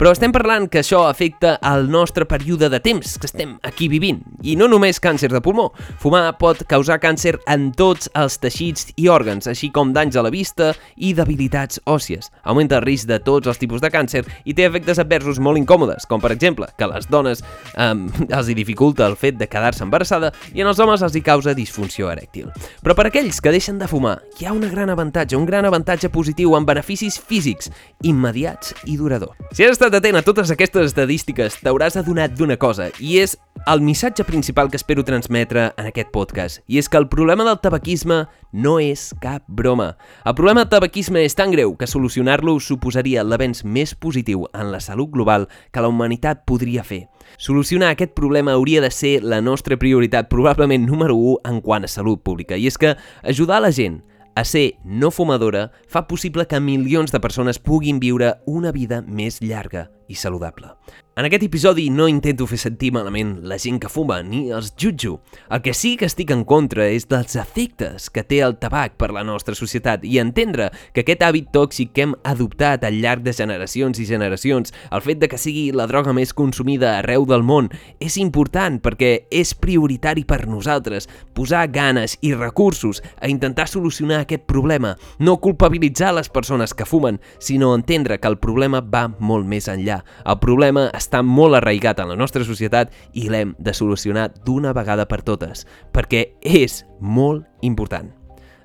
Però 0.00 0.14
estem 0.14 0.32
parlant 0.32 0.64
que 0.72 0.80
això 0.80 1.02
afecta 1.04 1.58
el 1.68 1.90
nostre 1.92 2.24
període 2.24 2.70
de 2.72 2.78
temps 2.80 3.18
que 3.20 3.28
estem 3.28 3.50
aquí 3.68 3.84
vivint. 3.92 4.22
I 4.40 4.54
no 4.56 4.64
només 4.64 4.96
càncer 4.96 5.28
de 5.28 5.42
pulmó. 5.44 5.66
Fumar 6.00 6.38
pot 6.40 6.62
causar 6.64 6.96
càncer 7.02 7.34
en 7.44 7.66
tots 7.76 8.08
els 8.16 8.38
teixits 8.40 8.94
i 8.96 9.10
òrgans, 9.12 9.44
així 9.44 9.68
com 9.68 9.90
danys 9.92 10.16
a 10.16 10.22
la 10.24 10.30
vista 10.32 10.70
i 10.96 11.10
debilitats 11.12 11.82
òssies. 11.84 12.30
Augmenta 12.48 12.78
el 12.78 12.86
risc 12.86 13.10
de 13.10 13.18
tots 13.20 13.50
els 13.52 13.60
tipus 13.60 13.84
de 13.84 13.90
càncer 13.92 14.22
i 14.48 14.54
té 14.56 14.64
efectes 14.70 15.02
adversos 15.04 15.36
molt 15.36 15.60
incòmodes, 15.60 16.08
com 16.08 16.24
per 16.24 16.32
exemple 16.32 16.70
que 16.80 16.88
les 16.88 17.04
dones 17.12 17.44
eh, 17.76 17.92
els 18.38 18.48
hi 18.48 18.56
dificulta 18.56 19.04
el 19.04 19.18
fet 19.20 19.36
de 19.36 19.50
quedar-se 19.52 19.84
embarassada 19.84 20.32
i 20.54 20.64
en 20.64 20.72
els 20.72 20.80
homes 20.80 21.04
els 21.04 21.20
hi 21.20 21.24
causa 21.28 21.52
disfunció 21.52 22.08
erèctil. 22.08 22.48
Però 22.80 22.96
per 22.96 23.10
aquells 23.10 23.42
que 23.44 23.52
deixen 23.52 23.76
de 23.76 23.90
fumar, 23.92 24.16
hi 24.40 24.48
ha 24.48 24.56
un 24.56 24.64
gran 24.64 24.88
avantatge, 24.96 25.36
un 25.36 25.44
gran 25.44 25.68
avantatge 25.68 26.08
positiu 26.08 26.56
amb 26.56 26.72
beneficis 26.72 27.20
físics, 27.20 27.68
immediats 28.00 28.72
i 28.88 28.96
durador. 28.96 29.36
Si 29.52 29.68
has 29.68 29.76
estat 29.76 29.89
estat 29.90 30.04
atent 30.04 30.18
a 30.20 30.22
totes 30.22 30.50
aquestes 30.54 30.92
estadístiques, 30.92 31.56
t'hauràs 31.64 31.96
adonat 31.98 32.36
d'una 32.38 32.54
cosa, 32.62 32.84
i 33.02 33.16
és 33.18 33.32
el 33.66 33.80
missatge 33.82 34.22
principal 34.22 34.68
que 34.70 34.78
espero 34.78 35.02
transmetre 35.02 35.64
en 35.72 35.88
aquest 35.88 36.12
podcast, 36.14 36.60
i 36.70 36.78
és 36.78 36.86
que 36.86 36.98
el 37.00 37.08
problema 37.10 37.42
del 37.48 37.58
tabaquisme 37.58 38.20
no 38.52 38.76
és 38.78 39.08
cap 39.18 39.42
broma. 39.48 39.96
El 40.22 40.36
problema 40.38 40.62
del 40.62 40.70
tabaquisme 40.70 41.24
és 41.26 41.34
tan 41.34 41.50
greu 41.50 41.74
que 41.80 41.88
solucionar-lo 41.90 42.54
suposaria 42.62 43.24
l'avenç 43.26 43.64
més 43.64 43.96
positiu 43.98 44.46
en 44.54 44.70
la 44.70 44.78
salut 44.78 45.10
global 45.10 45.48
que 45.74 45.82
la 45.82 45.90
humanitat 45.90 46.44
podria 46.46 46.86
fer. 46.86 47.08
Solucionar 47.34 47.90
aquest 47.90 48.14
problema 48.14 48.54
hauria 48.54 48.84
de 48.84 48.92
ser 48.94 49.24
la 49.24 49.40
nostra 49.42 49.78
prioritat, 49.80 50.30
probablement 50.30 50.86
número 50.86 51.18
1 51.18 51.50
en 51.50 51.60
quant 51.66 51.88
a 51.88 51.90
salut 51.90 52.22
pública, 52.22 52.54
i 52.54 52.70
és 52.70 52.78
que 52.78 52.94
ajudar 53.24 53.58
la 53.64 53.74
gent 53.74 54.04
a 54.34 54.44
ser 54.44 54.78
no 54.84 55.10
fumadora 55.10 55.70
fa 55.88 56.06
possible 56.08 56.46
que 56.46 56.60
milions 56.60 57.12
de 57.12 57.20
persones 57.20 57.58
puguin 57.58 58.00
viure 58.00 58.36
una 58.46 58.72
vida 58.72 59.02
més 59.02 59.40
llarga 59.42 59.88
i 60.08 60.16
saludable. 60.18 60.74
En 61.20 61.26
aquest 61.26 61.42
episodi 61.44 61.90
no 61.92 62.06
intento 62.08 62.46
fer 62.48 62.56
sentir 62.56 62.94
malament 62.96 63.34
la 63.44 63.58
gent 63.60 63.76
que 63.82 63.90
fuma 63.92 64.22
ni 64.24 64.46
els 64.56 64.70
jutjo. 64.72 65.18
El 65.52 65.60
que 65.60 65.74
sí 65.76 65.90
que 66.00 66.06
estic 66.08 66.30
en 66.32 66.46
contra 66.48 66.86
és 66.88 67.04
dels 67.10 67.34
efectes 67.36 68.06
que 68.08 68.22
té 68.24 68.38
el 68.40 68.54
tabac 68.56 68.94
per 68.96 69.10
la 69.12 69.20
nostra 69.28 69.52
societat 69.58 70.06
i 70.08 70.16
entendre 70.22 70.70
que 70.94 71.02
aquest 71.04 71.20
hàbit 71.26 71.50
tòxic 71.52 71.90
que 71.92 72.06
hem 72.06 72.14
adoptat 72.24 72.86
al 72.88 72.96
llarg 73.02 73.20
de 73.26 73.34
generacions 73.36 74.00
i 74.00 74.06
generacions, 74.08 74.72
el 74.88 75.04
fet 75.04 75.20
de 75.20 75.28
que 75.28 75.36
sigui 75.36 75.66
la 75.76 75.84
droga 75.90 76.14
més 76.16 76.32
consumida 76.32 76.94
arreu 77.02 77.28
del 77.28 77.44
món, 77.44 77.68
és 78.00 78.16
important 78.16 78.80
perquè 78.80 79.26
és 79.28 79.52
prioritari 79.52 80.24
per 80.24 80.46
nosaltres 80.48 81.10
posar 81.36 81.66
ganes 81.68 82.16
i 82.24 82.32
recursos 82.32 83.02
a 83.20 83.28
intentar 83.28 83.68
solucionar 83.68 84.22
aquest 84.22 84.48
problema, 84.48 84.94
no 85.18 85.36
culpabilitzar 85.36 86.14
les 86.16 86.32
persones 86.32 86.72
que 86.72 86.88
fumen, 86.88 87.20
sinó 87.36 87.74
entendre 87.76 88.16
que 88.16 88.32
el 88.32 88.40
problema 88.40 88.80
va 88.80 89.10
molt 89.20 89.44
més 89.44 89.68
enllà. 89.68 90.00
El 90.24 90.40
problema 90.40 90.88
està 90.96 91.09
molt 91.18 91.58
arraigat 91.58 91.98
en 92.00 92.12
la 92.12 92.18
nostra 92.18 92.44
societat 92.46 92.94
i 93.18 93.26
l'hem 93.28 93.56
de 93.58 93.74
solucionar 93.74 94.28
d'una 94.46 94.72
vegada 94.76 95.08
per 95.10 95.20
totes, 95.26 95.66
perquè 95.92 96.36
és 96.40 96.84
molt 97.00 97.44
important. 97.66 98.12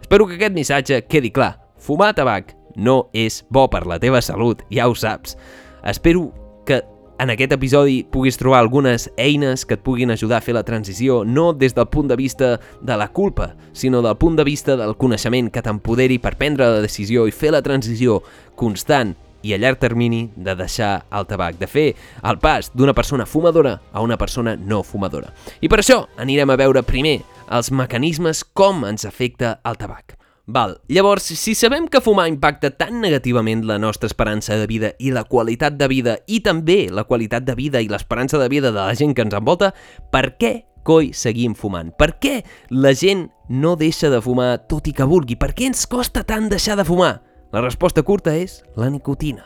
Espero 0.02 0.28
que 0.30 0.38
aquest 0.38 0.54
missatge 0.54 1.02
quedi 1.10 1.34
clar. 1.34 1.56
Fumar 1.82 2.14
tabac 2.14 2.54
no 2.76 3.08
és 3.14 3.42
bo 3.50 3.66
per 3.74 3.86
la 3.90 3.98
teva 4.00 4.22
salut, 4.22 4.62
ja 4.70 4.88
ho 4.88 4.94
saps. 4.94 5.34
Espero 5.86 6.30
que 6.66 6.84
en 7.18 7.32
aquest 7.32 7.54
episodi 7.56 8.04
puguis 8.12 8.38
trobar 8.38 8.60
algunes 8.60 9.08
eines 9.18 9.66
que 9.66 9.78
et 9.78 9.84
puguin 9.84 10.12
ajudar 10.12 10.42
a 10.42 10.46
fer 10.46 10.56
la 10.58 10.66
transició, 10.68 11.24
no 11.26 11.54
des 11.54 11.76
del 11.76 11.88
punt 11.88 12.10
de 12.12 12.18
vista 12.20 12.60
de 12.82 12.98
la 12.98 13.08
culpa, 13.08 13.56
sinó 13.74 14.02
del 14.02 14.18
punt 14.18 14.36
de 14.36 14.44
vista 14.44 14.76
del 14.76 14.98
coneixement 14.98 15.50
que 15.52 15.64
t'empoderi 15.64 16.20
per 16.20 16.36
prendre 16.38 16.68
la 16.68 16.84
decisió 16.84 17.26
i 17.28 17.32
fer 17.32 17.54
la 17.56 17.64
transició 17.64 18.22
constant 18.60 19.16
i 19.46 19.54
a 19.54 19.62
llarg 19.62 19.78
termini 19.78 20.26
de 20.36 20.56
deixar 20.58 21.06
el 21.14 21.30
tabac, 21.30 21.60
de 21.62 21.70
fer 21.70 21.88
el 22.26 22.42
pas 22.42 22.72
d'una 22.74 22.98
persona 22.98 23.30
fumadora 23.30 23.78
a 23.94 24.02
una 24.02 24.18
persona 24.18 24.56
no 24.58 24.82
fumadora. 24.84 25.30
I 25.62 25.70
per 25.70 25.84
això 25.84 26.02
anirem 26.18 26.50
a 26.50 26.60
veure 26.60 26.86
primer 26.86 27.20
els 27.54 27.70
mecanismes 27.72 28.44
com 28.58 28.86
ens 28.90 29.06
afecta 29.06 29.60
el 29.64 29.78
tabac. 29.78 30.18
Val, 30.48 30.76
llavors, 30.88 31.26
si 31.26 31.56
sabem 31.58 31.88
que 31.90 32.04
fumar 32.06 32.28
impacta 32.30 32.70
tan 32.78 33.00
negativament 33.02 33.64
la 33.66 33.80
nostra 33.82 34.06
esperança 34.06 34.58
de 34.60 34.68
vida 34.70 34.92
i 35.02 35.10
la 35.10 35.24
qualitat 35.26 35.74
de 35.74 35.88
vida 35.90 36.20
i 36.28 36.44
també 36.46 36.86
la 36.94 37.08
qualitat 37.10 37.48
de 37.48 37.56
vida 37.58 37.82
i 37.82 37.90
l'esperança 37.90 38.38
de 38.38 38.50
vida 38.50 38.70
de 38.70 38.78
la 38.78 38.94
gent 38.94 39.16
que 39.18 39.26
ens 39.26 39.34
envolta, 39.34 39.72
per 40.14 40.36
què 40.38 40.54
coi 40.86 41.10
seguim 41.18 41.58
fumant? 41.58 41.90
Per 41.98 42.12
què 42.22 42.36
la 42.70 42.94
gent 42.94 43.26
no 43.50 43.74
deixa 43.76 44.12
de 44.14 44.22
fumar 44.22 44.68
tot 44.70 44.86
i 44.86 44.94
que 44.94 45.10
vulgui? 45.10 45.34
Per 45.34 45.50
què 45.58 45.66
ens 45.72 45.88
costa 45.90 46.22
tant 46.22 46.46
deixar 46.52 46.78
de 46.78 46.86
fumar? 46.86 47.16
La 47.56 47.62
resposta 47.62 48.02
curta 48.04 48.34
és 48.36 48.58
la 48.76 48.90
nicotina. 48.92 49.46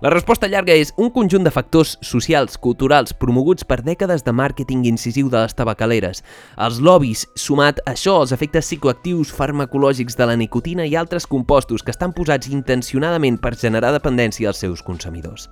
La 0.00 0.08
resposta 0.08 0.48
llarga 0.48 0.72
és 0.72 0.94
un 0.96 1.10
conjunt 1.12 1.44
de 1.44 1.50
factors 1.52 1.90
socials, 2.00 2.54
culturals, 2.56 3.12
promoguts 3.12 3.66
per 3.68 3.82
dècades 3.84 4.24
de 4.24 4.32
màrqueting 4.32 4.86
incisiu 4.88 5.28
de 5.28 5.42
les 5.42 5.52
tabacaleres. 5.58 6.22
Els 6.56 6.78
lobbies, 6.80 7.26
sumat 7.36 7.82
a 7.84 7.92
això 7.92 8.14
els 8.22 8.32
efectes 8.32 8.64
psicoactius 8.64 9.34
farmacològics 9.36 10.16
de 10.16 10.30
la 10.30 10.38
nicotina 10.40 10.88
i 10.88 10.96
altres 10.96 11.28
compostos 11.28 11.84
que 11.84 11.92
estan 11.92 12.16
posats 12.16 12.48
intencionadament 12.48 13.36
per 13.44 13.52
generar 13.60 13.92
dependència 13.92 14.48
als 14.48 14.64
seus 14.64 14.80
consumidors. 14.80 15.50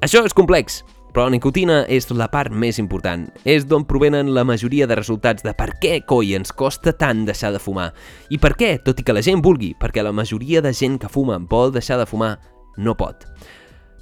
Això 0.00 0.24
és 0.24 0.32
complex, 0.32 0.80
però 1.14 1.28
la 1.28 1.36
nicotina 1.36 1.84
és 1.86 2.08
la 2.10 2.26
part 2.26 2.50
més 2.50 2.80
important. 2.82 3.28
És 3.46 3.68
d'on 3.70 3.86
provenen 3.86 4.32
la 4.34 4.42
majoria 4.44 4.88
de 4.90 4.96
resultats 4.98 5.46
de 5.46 5.54
per 5.54 5.70
què, 5.78 6.00
coi, 6.02 6.34
ens 6.34 6.50
costa 6.50 6.92
tant 6.98 7.22
deixar 7.28 7.52
de 7.54 7.62
fumar. 7.62 7.92
I 8.34 8.40
per 8.42 8.56
què, 8.58 8.74
tot 8.82 8.98
i 8.98 9.06
que 9.06 9.14
la 9.14 9.22
gent 9.22 9.44
vulgui, 9.44 9.76
perquè 9.78 10.02
la 10.02 10.12
majoria 10.12 10.60
de 10.64 10.74
gent 10.74 10.98
que 10.98 11.08
fuma 11.08 11.38
vol 11.38 11.70
deixar 11.70 12.00
de 12.02 12.08
fumar, 12.10 12.34
no 12.76 12.96
pot. 12.98 13.28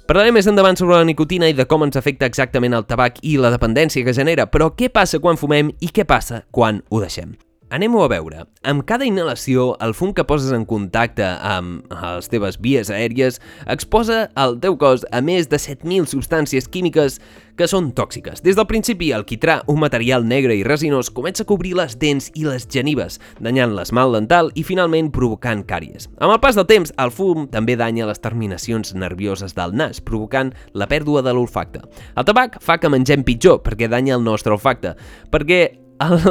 Parlarem 0.09 0.33
més 0.35 0.49
endavant 0.49 0.75
sobre 0.75 0.97
la 0.97 1.05
nicotina 1.07 1.47
i 1.47 1.53
de 1.55 1.69
com 1.69 1.85
ens 1.85 2.01
afecta 2.01 2.25
exactament 2.25 2.73
el 2.73 2.89
tabac 2.89 3.21
i 3.21 3.37
la 3.37 3.53
dependència 3.53 4.03
que 4.03 4.17
genera, 4.17 4.49
però 4.49 4.73
què 4.73 4.89
passa 4.89 5.21
quan 5.21 5.37
fumem 5.37 5.69
i 5.79 5.93
què 5.93 6.09
passa 6.09 6.43
quan 6.51 6.81
ho 6.89 7.05
deixem? 7.05 7.37
Anem-ho 7.73 8.03
a 8.05 8.09
veure. 8.11 8.43
Amb 8.69 8.85
cada 8.85 9.05
inhalació, 9.07 9.73
el 9.81 9.95
fum 9.97 10.13
que 10.13 10.25
poses 10.29 10.53
en 10.53 10.67
contacte 10.69 11.25
amb 11.25 11.89
les 11.89 12.29
teves 12.29 12.59
vies 12.61 12.91
aèries 12.93 13.39
exposa 13.65 14.27
el 14.39 14.59
teu 14.61 14.77
cos 14.77 15.07
a 15.11 15.23
més 15.25 15.49
de 15.49 15.57
7.000 15.57 16.05
substàncies 16.11 16.69
químiques 16.69 17.17
que 17.57 17.67
són 17.69 17.91
tòxiques. 17.93 18.41
Des 18.45 18.57
del 18.57 18.67
principi, 18.69 19.11
el 19.13 19.25
quitrà, 19.29 19.59
un 19.69 19.81
material 19.81 20.25
negre 20.25 20.55
i 20.57 20.63
resinós, 20.65 21.11
comença 21.13 21.45
a 21.45 21.49
cobrir 21.49 21.73
les 21.77 21.97
dents 22.01 22.31
i 22.37 22.45
les 22.47 22.65
genives, 22.69 23.19
danyant 23.41 23.75
l'esmalt 23.77 24.17
dental 24.17 24.49
i 24.57 24.65
finalment 24.65 25.11
provocant 25.13 25.61
càries. 25.69 26.09
Amb 26.17 26.33
el 26.33 26.41
pas 26.41 26.57
del 26.57 26.69
temps, 26.69 26.93
el 27.01 27.13
fum 27.13 27.47
també 27.53 27.77
danya 27.77 28.09
les 28.09 28.21
terminacions 28.21 28.93
nervioses 28.97 29.53
del 29.57 29.77
nas, 29.77 30.01
provocant 30.01 30.53
la 30.73 30.89
pèrdua 30.89 31.25
de 31.25 31.33
l'olfacte. 31.33 31.83
El 32.17 32.25
tabac 32.29 32.59
fa 32.61 32.79
que 32.81 32.89
mengem 32.89 33.25
pitjor 33.25 33.61
perquè 33.65 33.89
danya 33.89 34.17
el 34.17 34.25
nostre 34.25 34.53
olfacte, 34.53 34.97
perquè 35.33 35.82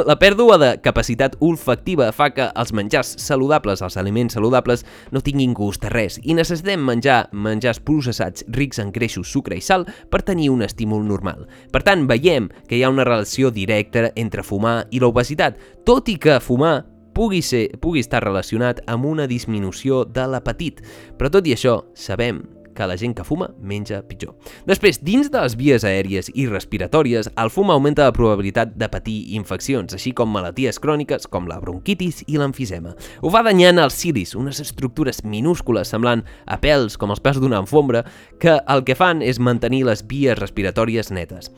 la 0.05 0.15
pèrdua 0.19 0.57
de 0.59 0.69
capacitat 0.83 1.35
olfactiva 1.41 2.09
fa 2.13 2.29
que 2.35 2.49
els 2.59 2.73
menjars 2.75 3.13
saludables, 3.21 3.81
els 3.81 3.97
aliments 3.97 4.35
saludables, 4.35 4.83
no 5.11 5.21
tinguin 5.23 5.53
gust 5.55 5.85
a 5.87 5.91
res 5.93 6.19
i 6.21 6.35
necessitem 6.37 6.83
menjar 6.83 7.29
menjars 7.31 7.79
processats 7.79 8.45
rics 8.53 8.81
en 8.83 8.91
greixos, 8.93 9.31
sucre 9.31 9.57
i 9.57 9.63
sal 9.63 9.87
per 10.11 10.23
tenir 10.27 10.49
un 10.53 10.65
estímul 10.65 11.05
normal. 11.07 11.47
Per 11.71 11.83
tant, 11.85 12.07
veiem 12.09 12.49
que 12.67 12.77
hi 12.77 12.83
ha 12.83 12.91
una 12.91 13.07
relació 13.07 13.53
directa 13.55 14.09
entre 14.15 14.43
fumar 14.43 14.83
i 14.91 14.99
l'obesitat, 15.01 15.57
tot 15.87 16.11
i 16.11 16.17
que 16.19 16.41
fumar 16.43 16.83
pugui, 17.13 17.41
ser, 17.45 17.69
pugui 17.79 18.03
estar 18.03 18.23
relacionat 18.23 18.81
amb 18.89 19.07
una 19.07 19.29
disminució 19.29 20.03
de 20.03 20.27
l'apetit. 20.27 20.83
Però 21.17 21.31
tot 21.31 21.47
i 21.47 21.55
això, 21.55 21.79
sabem 21.95 22.43
que 22.73 22.87
la 22.89 22.97
gent 22.99 23.15
que 23.17 23.25
fuma 23.25 23.49
menja 23.61 24.01
pitjor. 24.07 24.33
Després, 24.69 24.99
dins 25.03 25.29
de 25.31 25.41
les 25.41 25.55
vies 25.59 25.85
aèries 25.87 26.29
i 26.33 26.47
respiratòries, 26.49 27.29
el 27.39 27.51
fum 27.53 27.71
augmenta 27.73 28.07
la 28.07 28.15
probabilitat 28.15 28.73
de 28.79 28.89
patir 28.91 29.17
infeccions, 29.37 29.93
així 29.93 30.13
com 30.17 30.31
malalties 30.33 30.81
cròniques 30.83 31.29
com 31.31 31.47
la 31.49 31.59
bronquitis 31.61 32.23
i 32.27 32.39
l'emfisema. 32.41 32.95
Ho 33.21 33.31
fa 33.33 33.43
danyant 33.45 33.81
els 33.83 33.97
cilis, 33.99 34.35
unes 34.39 34.61
estructures 34.63 35.23
minúscules 35.23 35.89
semblant 35.93 36.25
a 36.45 36.59
pèls 36.61 36.97
com 36.99 37.13
els 37.13 37.23
pèls 37.23 37.39
d'una 37.41 37.61
enfombra, 37.63 38.03
que 38.39 38.57
el 38.59 38.83
que 38.87 38.97
fan 38.97 39.21
és 39.21 39.39
mantenir 39.39 39.83
les 39.87 40.03
vies 40.07 40.37
respiratòries 40.39 41.13
netes. 41.13 41.51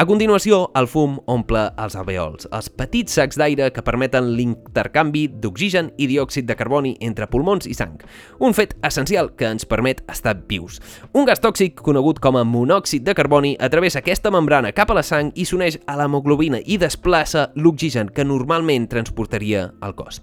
A 0.00 0.06
continuació, 0.08 0.70
el 0.80 0.86
fum 0.88 1.18
omple 1.28 1.60
els 1.76 1.92
alveols, 2.00 2.46
els 2.56 2.70
petits 2.72 3.12
sacs 3.18 3.36
d'aire 3.36 3.66
que 3.68 3.82
permeten 3.84 4.30
l'intercanvi 4.32 5.26
d'oxigen 5.42 5.90
i 6.00 6.06
diòxid 6.08 6.46
de 6.48 6.54
carboni 6.56 6.94
entre 7.04 7.26
pulmons 7.28 7.68
i 7.68 7.76
sang. 7.76 7.98
Un 8.40 8.56
fet 8.56 8.72
essencial 8.88 9.28
que 9.36 9.50
ens 9.52 9.68
permet 9.68 10.00
estar 10.08 10.32
vius. 10.48 10.78
Un 11.12 11.28
gas 11.28 11.44
tòxic, 11.44 11.82
conegut 11.84 12.22
com 12.24 12.38
a 12.40 12.46
monòxid 12.48 13.04
de 13.04 13.14
carboni, 13.18 13.50
travessa 13.68 14.00
aquesta 14.00 14.32
membrana 14.32 14.70
cap 14.72 14.88
a 14.88 14.96
la 14.96 15.02
sang 15.04 15.34
i 15.36 15.44
s'uneix 15.44 15.76
a 15.84 15.98
l'hemoglobina 16.00 16.62
i 16.64 16.80
desplaça 16.80 17.50
l'oxigen 17.60 18.08
que 18.08 18.24
normalment 18.24 18.88
transportaria 18.88 19.66
al 19.84 19.92
cos. 20.00 20.22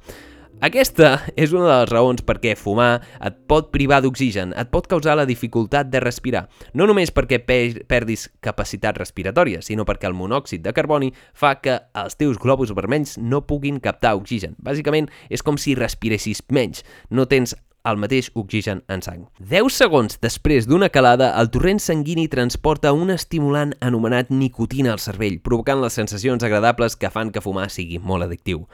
Aquesta 0.58 1.20
és 1.38 1.52
una 1.54 1.68
de 1.68 1.74
les 1.84 1.90
raons 1.92 2.24
per 2.26 2.40
què 2.42 2.56
fumar 2.58 3.04
et 3.22 3.36
pot 3.46 3.68
privar 3.70 4.00
d'oxigen, 4.02 4.56
et 4.58 4.72
pot 4.74 4.88
causar 4.90 5.14
la 5.20 5.28
dificultat 5.30 5.92
de 5.94 6.02
respirar. 6.02 6.48
No 6.74 6.88
només 6.90 7.14
perquè 7.14 7.38
perdis 7.46 8.26
capacitat 8.42 8.98
respiratòria, 8.98 9.62
sinó 9.62 9.86
perquè 9.86 10.10
el 10.10 10.18
monòxid 10.18 10.66
de 10.66 10.74
carboni 10.74 11.12
fa 11.38 11.60
que 11.62 11.78
els 12.02 12.18
teus 12.18 12.42
globus 12.42 12.74
vermells 12.74 13.20
no 13.22 13.44
puguin 13.46 13.78
captar 13.78 14.16
oxigen. 14.18 14.58
Bàsicament, 14.58 15.12
és 15.30 15.46
com 15.46 15.62
si 15.62 15.78
respiressis 15.78 16.42
menys. 16.50 16.82
No 17.14 17.30
tens 17.30 17.54
el 17.86 18.02
mateix 18.02 18.32
oxigen 18.34 18.82
en 18.90 19.06
sang. 19.06 19.28
10 19.38 19.70
segons 19.72 20.18
després 20.26 20.66
d'una 20.66 20.90
calada, 20.90 21.36
el 21.38 21.54
torrent 21.54 21.80
sanguini 21.80 22.26
transporta 22.34 22.98
un 22.98 23.14
estimulant 23.14 23.78
anomenat 23.80 24.34
nicotina 24.34 24.98
al 24.98 25.04
cervell, 25.06 25.38
provocant 25.38 25.86
les 25.86 26.02
sensacions 26.02 26.44
agradables 26.44 26.98
que 26.98 27.14
fan 27.14 27.30
que 27.32 27.46
fumar 27.46 27.70
sigui 27.70 28.02
molt 28.02 28.26
addictiu. 28.26 28.66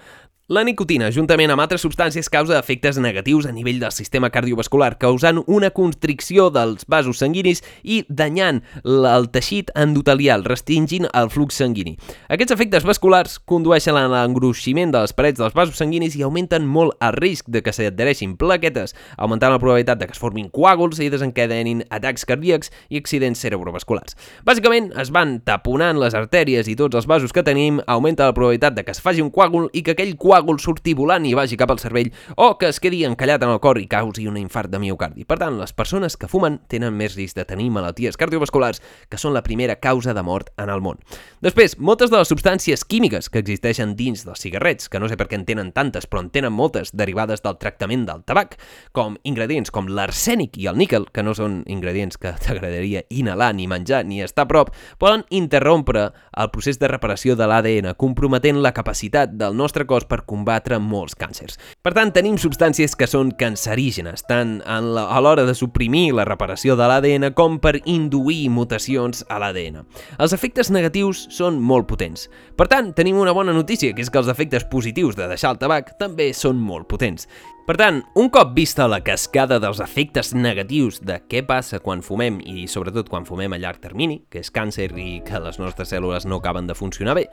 La 0.52 0.66
nicotina, 0.68 1.08
juntament 1.08 1.54
amb 1.54 1.64
altres 1.64 1.86
substàncies, 1.86 2.28
causa 2.28 2.58
efectes 2.60 2.98
negatius 3.00 3.46
a 3.48 3.52
nivell 3.56 3.78
del 3.80 3.94
sistema 3.96 4.28
cardiovascular, 4.28 4.98
causant 5.00 5.38
una 5.48 5.70
constricció 5.72 6.50
dels 6.52 6.84
vasos 6.92 7.22
sanguinis 7.22 7.62
i 7.80 8.02
danyant 8.10 8.60
el 8.84 9.30
teixit 9.32 9.72
endotelial, 9.80 10.44
restringint 10.44 11.08
el 11.16 11.32
flux 11.32 11.56
sanguini. 11.62 11.94
Aquests 12.28 12.58
efectes 12.58 12.84
vasculars 12.84 13.38
condueixen 13.40 13.96
a 13.96 14.02
l'engruiximent 14.12 14.92
de 14.92 15.06
les 15.06 15.16
parets 15.16 15.40
dels 15.40 15.56
vasos 15.56 15.80
sanguinis 15.80 16.20
i 16.20 16.26
augmenten 16.28 16.68
molt 16.68 17.00
el 17.00 17.16
risc 17.16 17.48
de 17.48 17.64
que 17.64 17.72
s'adhereixin 17.72 18.36
plaquetes, 18.36 18.98
augmentant 19.16 19.56
la 19.56 19.64
probabilitat 19.64 20.04
de 20.04 20.12
que 20.12 20.18
es 20.18 20.20
formin 20.20 20.52
coàguls 20.52 21.00
i 21.00 21.08
desencadenin 21.08 21.86
atacs 21.88 22.28
cardíacs 22.28 22.74
i 22.90 23.00
accidents 23.00 23.40
cerebrovasculars. 23.48 24.20
Bàsicament, 24.44 24.92
es 25.00 25.16
van 25.16 25.38
taponant 25.48 26.04
les 26.04 26.20
artèries 26.20 26.68
i 26.68 26.76
tots 26.76 27.00
els 27.00 27.08
vasos 27.08 27.32
que 27.32 27.48
tenim, 27.48 27.80
augmenta 27.88 28.28
la 28.28 28.36
probabilitat 28.36 28.76
de 28.76 28.84
que 28.84 28.92
es 28.92 29.00
faci 29.00 29.24
un 29.24 29.32
coàgul 29.32 29.72
i 29.72 29.88
que 29.88 29.96
aquell 29.96 30.18
coàgul 30.20 30.34
coàgul 30.44 30.60
surti 30.60 30.92
volant 30.94 31.24
i 31.24 31.34
vagi 31.38 31.56
cap 31.56 31.72
al 31.72 31.80
cervell 31.80 32.10
o 32.36 32.58
que 32.60 32.68
es 32.68 32.80
quedi 32.84 33.04
encallat 33.08 33.44
en 33.46 33.54
el 33.54 33.62
cor 33.64 33.80
i 33.80 33.88
causi 33.88 34.28
un 34.28 34.36
infart 34.38 34.70
de 34.70 34.80
miocardi. 34.82 35.24
Per 35.24 35.38
tant, 35.40 35.56
les 35.60 35.72
persones 35.72 36.18
que 36.20 36.28
fumen 36.28 36.60
tenen 36.68 36.96
més 36.98 37.16
risc 37.16 37.38
de 37.38 37.46
tenir 37.48 37.70
malalties 37.72 38.18
cardiovasculars 38.20 38.82
que 39.10 39.20
són 39.20 39.34
la 39.34 39.44
primera 39.44 39.78
causa 39.80 40.14
de 40.14 40.24
mort 40.24 40.52
en 40.60 40.70
el 40.70 40.84
món. 40.84 41.00
Després, 41.44 41.78
moltes 41.80 42.12
de 42.12 42.20
les 42.20 42.28
substàncies 42.28 42.84
químiques 42.84 43.30
que 43.32 43.40
existeixen 43.40 43.96
dins 43.96 44.26
dels 44.28 44.44
cigarrets, 44.44 44.90
que 44.90 45.00
no 45.00 45.08
sé 45.08 45.16
per 45.20 45.30
què 45.32 45.40
en 45.40 45.46
tenen 45.48 45.72
tantes, 45.72 46.10
però 46.10 46.26
en 46.26 46.32
tenen 46.34 46.54
moltes 46.54 46.92
derivades 46.92 47.44
del 47.46 47.58
tractament 47.62 48.04
del 48.10 48.26
tabac, 48.28 48.58
com 48.92 49.16
ingredients 49.24 49.72
com 49.72 49.88
l'arsènic 49.88 50.60
i 50.60 50.68
el 50.72 50.80
níquel, 50.80 51.08
que 51.14 51.24
no 51.24 51.36
són 51.38 51.62
ingredients 51.72 52.20
que 52.20 52.36
t'agradaria 52.44 53.06
inhalar 53.10 53.54
ni 53.56 53.70
menjar 53.72 54.04
ni 54.04 54.20
estar 54.24 54.44
a 54.44 54.52
prop, 54.52 54.74
poden 55.00 55.24
interrompre 55.32 56.10
el 56.12 56.52
procés 56.52 56.82
de 56.82 56.92
reparació 56.92 57.38
de 57.40 57.48
l'ADN, 57.48 57.94
comprometent 57.96 58.60
la 58.60 58.74
capacitat 58.76 59.38
del 59.40 59.56
nostre 59.56 59.88
cos 59.88 60.08
per 60.10 60.23
combatre 60.27 60.80
molts 60.82 61.15
càncers. 61.20 61.60
Per 61.84 61.94
tant, 61.96 62.13
tenim 62.15 62.38
substàncies 62.42 62.96
que 62.98 63.08
són 63.10 63.32
cancerígenes, 63.38 64.25
tant 64.30 64.58
en 64.65 64.92
la, 64.96 65.08
a 65.12 65.22
l'hora 65.24 65.46
de 65.48 65.56
suprimir 65.58 66.13
la 66.18 66.27
reparació 66.27 66.77
de 66.80 66.88
l'ADN 66.89 67.30
com 67.38 67.60
per 67.63 67.77
induir 67.84 68.50
mutacions 68.53 69.25
a 69.30 69.39
l'ADN. 69.44 69.84
Els 70.20 70.36
efectes 70.36 70.72
negatius 70.74 71.27
són 71.34 71.60
molt 71.62 71.88
potents. 71.89 72.27
Per 72.58 72.70
tant, 72.72 72.94
tenim 72.98 73.20
una 73.22 73.36
bona 73.36 73.56
notícia, 73.56 73.94
que 73.94 74.03
és 74.03 74.12
que 74.12 74.22
els 74.22 74.32
efectes 74.32 74.68
positius 74.72 75.18
de 75.20 75.27
deixar 75.32 75.53
el 75.53 75.62
tabac 75.62 75.96
també 76.00 76.32
són 76.38 76.62
molt 76.62 76.89
potents. 76.92 77.27
Per 77.63 77.77
tant, 77.80 78.01
un 78.20 78.27
cop 78.27 78.50
vista 78.58 78.89
la 78.92 79.00
cascada 79.00 79.56
dels 79.63 79.80
efectes 79.80 80.34
negatius 80.36 80.98
de 81.00 81.22
què 81.32 81.46
passa 81.48 81.80
quan 81.80 82.01
fumem 82.03 82.42
i 82.44 82.65
sobretot 82.68 83.08
quan 83.08 83.24
fumem 83.24 83.56
a 83.56 83.60
llarg 83.62 83.80
termini, 83.80 84.18
que 84.27 84.42
és 84.44 84.51
càncer 84.51 84.89
i 85.00 85.22
que 85.24 85.39
les 85.39 85.62
nostres 85.63 85.94
cèl·lules 85.94 86.27
no 86.27 86.42
acaben 86.42 86.68
de 86.68 86.75
funcionar 86.75 87.15
bé, 87.15 87.30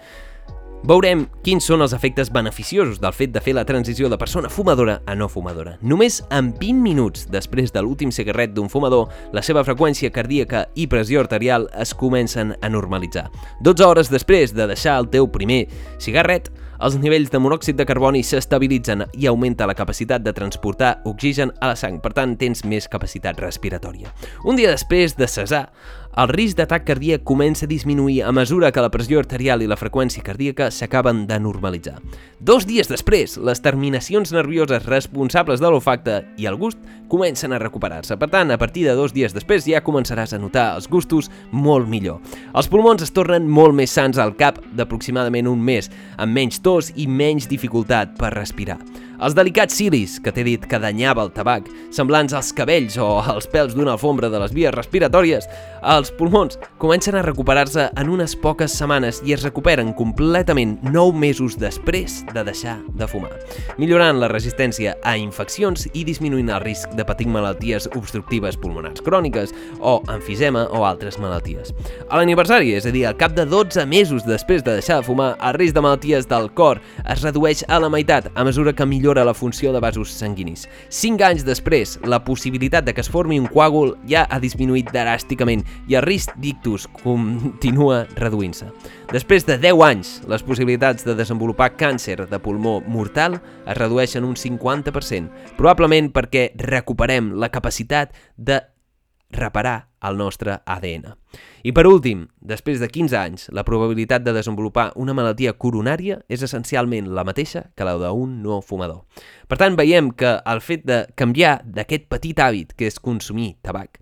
Veurem 0.80 1.26
quins 1.44 1.66
són 1.68 1.82
els 1.84 1.92
efectes 1.92 2.30
beneficiosos 2.32 3.02
del 3.02 3.12
fet 3.12 3.34
de 3.34 3.40
fer 3.44 3.52
la 3.52 3.66
transició 3.68 4.08
de 4.08 4.16
persona 4.16 4.48
fumadora 4.48 4.94
a 5.04 5.12
no 5.14 5.26
fumadora. 5.28 5.74
Només 5.84 6.22
en 6.32 6.54
20 6.56 6.80
minuts 6.80 7.26
després 7.28 7.68
de 7.74 7.82
l'últim 7.84 8.08
cigarret 8.08 8.54
d'un 8.56 8.70
fumador, 8.72 9.12
la 9.36 9.44
seva 9.44 9.60
freqüència 9.66 10.08
cardíaca 10.10 10.64
i 10.80 10.88
pressió 10.88 11.20
arterial 11.20 11.68
es 11.76 11.92
comencen 11.92 12.54
a 12.64 12.72
normalitzar. 12.72 13.26
12 13.60 13.84
hores 13.84 14.08
després 14.08 14.56
de 14.56 14.70
deixar 14.72 14.96
el 15.02 15.10
teu 15.12 15.28
primer 15.28 15.66
cigarret, 16.00 16.48
els 16.80 16.96
nivells 16.96 17.28
de 17.28 17.36
monòxid 17.36 17.76
de 17.76 17.84
carboni 17.84 18.22
s'estabilitzen 18.24 19.04
i 19.20 19.26
augmenta 19.28 19.66
la 19.68 19.76
capacitat 19.76 20.24
de 20.24 20.32
transportar 20.32 20.94
oxigen 21.04 21.52
a 21.60 21.74
la 21.74 21.76
sang, 21.76 21.98
per 22.00 22.14
tant 22.16 22.38
tens 22.40 22.64
més 22.64 22.88
capacitat 22.88 23.36
respiratòria. 23.44 24.08
Un 24.48 24.56
dia 24.56 24.72
després 24.72 25.12
de 25.18 25.28
cesar, 25.28 25.66
el 26.16 26.28
risc 26.28 26.58
d'atac 26.58 26.82
cardíac 26.88 27.22
comença 27.22 27.66
a 27.66 27.70
disminuir 27.70 28.24
a 28.26 28.32
mesura 28.34 28.72
que 28.74 28.82
la 28.82 28.90
pressió 28.90 29.20
arterial 29.20 29.62
i 29.62 29.68
la 29.70 29.78
freqüència 29.78 30.24
cardíaca 30.26 30.66
s'acaben 30.74 31.22
de 31.28 31.38
normalitzar. 31.38 32.00
Dos 32.40 32.66
dies 32.66 32.88
després, 32.90 33.36
les 33.38 33.62
terminacions 33.62 34.32
nervioses 34.34 34.88
responsables 34.88 35.60
de 35.62 35.70
l'olfacte 35.70 36.16
i 36.36 36.48
el 36.50 36.58
gust 36.58 36.80
comencen 37.10 37.54
a 37.54 37.60
recuperar-se. 37.62 38.16
Per 38.18 38.30
tant, 38.32 38.50
a 38.50 38.58
partir 38.58 38.86
de 38.88 38.96
dos 38.98 39.14
dies 39.14 39.34
després 39.36 39.68
ja 39.68 39.84
començaràs 39.86 40.34
a 40.34 40.40
notar 40.42 40.72
els 40.80 40.88
gustos 40.90 41.30
molt 41.52 41.86
millor. 41.86 42.18
Els 42.54 42.68
pulmons 42.68 43.06
es 43.06 43.14
tornen 43.14 43.46
molt 43.46 43.76
més 43.78 43.94
sants 43.94 44.18
al 44.18 44.34
cap 44.40 44.58
d'aproximadament 44.74 45.46
un 45.46 45.62
mes, 45.62 45.90
amb 46.18 46.34
menys 46.34 46.58
tos 46.58 46.90
i 46.96 47.06
menys 47.06 47.46
dificultat 47.50 48.18
per 48.18 48.34
respirar. 48.34 48.80
Els 49.20 49.34
delicats 49.36 49.74
cilis, 49.76 50.14
que 50.24 50.32
t'he 50.32 50.46
dit 50.46 50.62
que 50.64 50.78
danyava 50.80 51.20
el 51.26 51.32
tabac, 51.34 51.66
semblants 51.92 52.32
als 52.32 52.54
cabells 52.56 52.96
o 52.96 53.18
als 53.20 53.50
pèls 53.52 53.74
d'una 53.76 53.92
alfombra 53.98 54.30
de 54.32 54.40
les 54.40 54.54
vies 54.56 54.72
respiratòries, 54.72 55.44
els 56.00 56.10
pulmons 56.16 56.56
comencen 56.80 57.16
a 57.18 57.22
recuperar-se 57.22 57.90
en 58.00 58.08
unes 58.08 58.32
poques 58.40 58.72
setmanes 58.72 59.18
i 59.26 59.34
es 59.34 59.42
recuperen 59.44 59.92
completament 59.96 60.78
9 60.86 61.12
mesos 61.12 61.58
després 61.60 62.22
de 62.32 62.44
deixar 62.46 62.78
de 62.96 63.08
fumar, 63.10 63.32
millorant 63.76 64.16
la 64.20 64.30
resistència 64.32 64.94
a 65.04 65.16
infeccions 65.20 65.84
i 65.92 66.04
disminuint 66.08 66.48
el 66.48 66.62
risc 66.64 66.94
de 66.96 67.04
patir 67.04 67.28
malalties 67.28 67.88
obstructives 67.92 68.56
pulmonars 68.60 69.04
cròniques 69.04 69.52
o 69.80 69.98
enfisema 70.14 70.66
o 70.72 70.86
altres 70.88 71.18
malalties. 71.20 71.74
A 72.08 72.16
l'aniversari, 72.16 72.72
és 72.78 72.88
a 72.88 72.94
dir, 72.94 73.04
al 73.06 73.18
cap 73.20 73.36
de 73.36 73.44
12 73.44 73.84
mesos 73.90 74.24
després 74.24 74.64
de 74.64 74.78
deixar 74.78 75.00
de 75.02 75.08
fumar, 75.10 75.34
el 75.36 75.58
risc 75.58 75.76
de 75.76 75.84
malalties 75.84 76.28
del 76.30 76.48
cor 76.56 76.80
es 77.04 77.24
redueix 77.26 77.64
a 77.68 77.80
la 77.82 77.92
meitat 77.92 78.30
a 78.34 78.46
mesura 78.46 78.72
que 78.72 78.88
millora 78.88 79.26
la 79.26 79.36
funció 79.36 79.74
de 79.74 79.84
vasos 79.84 80.14
sanguinis. 80.16 80.64
Cinc 80.88 81.20
anys 81.26 81.44
després, 81.44 81.98
la 82.08 82.22
possibilitat 82.24 82.88
de 82.88 82.96
que 82.96 83.04
es 83.04 83.12
formi 83.12 83.40
un 83.40 83.50
coàgul 83.52 83.96
ja 84.08 84.24
ha 84.30 84.40
disminuït 84.40 84.88
dràsticament 84.94 85.66
i 85.90 85.96
el 85.98 86.04
risc 86.06 86.36
d'ictus 86.38 86.86
continua 87.02 88.04
reduint-se. 88.14 88.68
Després 89.10 89.46
de 89.48 89.56
10 89.58 89.82
anys, 89.82 90.12
les 90.30 90.44
possibilitats 90.46 91.02
de 91.06 91.16
desenvolupar 91.18 91.72
càncer 91.74 92.28
de 92.30 92.38
pulmó 92.38 92.78
mortal 92.86 93.40
es 93.66 93.78
redueixen 93.78 94.26
un 94.26 94.38
50%, 94.38 95.56
probablement 95.58 96.12
perquè 96.14 96.52
recuperem 96.62 97.34
la 97.34 97.50
capacitat 97.50 98.14
de 98.36 98.62
reparar 99.30 99.90
el 100.02 100.16
nostre 100.16 100.56
ADN. 100.64 101.10
I 101.62 101.74
per 101.76 101.84
últim, 101.86 102.24
després 102.40 102.80
de 102.80 102.88
15 102.88 103.18
anys, 103.18 103.48
la 103.52 103.66
probabilitat 103.66 104.22
de 104.24 104.32
desenvolupar 104.34 104.88
una 104.96 105.14
malaltia 105.14 105.52
coronària 105.58 106.22
és 106.30 106.42
essencialment 106.46 107.10
la 107.14 107.26
mateixa 107.26 107.66
que 107.76 107.86
la 107.86 107.98
d'un 108.00 108.40
no 108.42 108.62
fumador. 108.62 109.04
Per 109.46 109.58
tant, 109.60 109.76
veiem 109.76 110.14
que 110.14 110.38
el 110.38 110.62
fet 110.64 110.86
de 110.88 111.04
canviar 111.18 111.60
d'aquest 111.66 112.08
petit 112.10 112.40
hàbit 112.40 112.74
que 112.78 112.88
és 112.88 112.98
consumir 113.02 113.56
tabac 113.62 114.00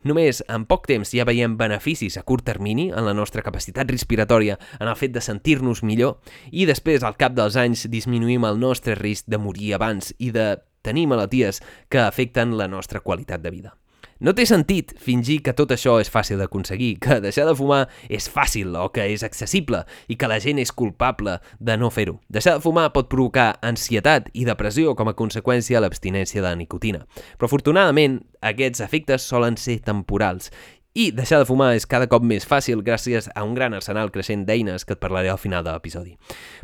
Només 0.00 0.40
en 0.48 0.64
poc 0.64 0.86
temps 0.88 1.10
ja 1.12 1.26
veiem 1.28 1.58
beneficis 1.60 2.16
a 2.16 2.22
curt 2.24 2.46
termini 2.48 2.88
en 2.88 3.04
la 3.04 3.12
nostra 3.16 3.44
capacitat 3.44 3.90
respiratòria, 3.92 4.56
en 4.80 4.88
el 4.88 4.96
fet 4.96 5.12
de 5.12 5.20
sentir-nos 5.20 5.82
millor, 5.84 6.16
i 6.52 6.64
després, 6.68 7.04
al 7.04 7.18
cap 7.20 7.36
dels 7.36 7.58
anys, 7.60 7.84
disminuïm 7.92 8.48
el 8.48 8.60
nostre 8.62 8.96
risc 8.96 9.28
de 9.28 9.38
morir 9.38 9.74
abans 9.76 10.14
i 10.18 10.32
de 10.32 10.54
tenir 10.80 11.04
malalties 11.10 11.60
que 11.92 12.00
afecten 12.00 12.56
la 12.56 12.68
nostra 12.68 13.04
qualitat 13.04 13.44
de 13.44 13.52
vida. 13.52 13.79
No 14.20 14.34
té 14.36 14.44
sentit 14.44 14.90
fingir 15.00 15.38
que 15.40 15.54
tot 15.56 15.70
això 15.72 15.94
és 15.96 16.10
fàcil 16.12 16.42
d'aconseguir, 16.42 16.90
que 17.00 17.16
deixar 17.24 17.46
de 17.48 17.54
fumar 17.56 17.86
és 18.12 18.26
fàcil 18.28 18.74
o 18.76 18.90
que 18.92 19.06
és 19.14 19.22
accessible 19.24 19.80
i 20.12 20.18
que 20.20 20.28
la 20.28 20.36
gent 20.44 20.60
és 20.60 20.74
culpable 20.76 21.38
de 21.56 21.76
no 21.80 21.88
fer-ho. 21.88 22.18
Deixar 22.28 22.58
de 22.58 22.60
fumar 22.60 22.90
pot 22.92 23.08
provocar 23.08 23.54
ansietat 23.64 24.28
i 24.36 24.44
depressió 24.44 24.92
com 24.98 25.08
a 25.08 25.16
conseqüència 25.16 25.78
de 25.78 25.86
l'abstinència 25.86 26.44
de 26.44 26.52
nicotina. 26.60 27.00
Però 27.38 27.48
afortunadament 27.48 28.20
aquests 28.44 28.84
efectes 28.84 29.24
solen 29.24 29.56
ser 29.56 29.78
temporals 29.88 30.52
i 30.92 31.10
deixar 31.14 31.38
de 31.38 31.46
fumar 31.46 31.70
és 31.78 31.86
cada 31.86 32.08
cop 32.10 32.24
més 32.26 32.46
fàcil 32.48 32.80
gràcies 32.82 33.28
a 33.30 33.44
un 33.46 33.54
gran 33.54 33.76
arsenal 33.76 34.10
creixent 34.10 34.42
d'eines 34.48 34.84
que 34.84 34.96
et 34.96 35.02
parlaré 35.02 35.30
al 35.30 35.38
final 35.38 35.62
de 35.62 35.70
l'episodi. 35.70 36.16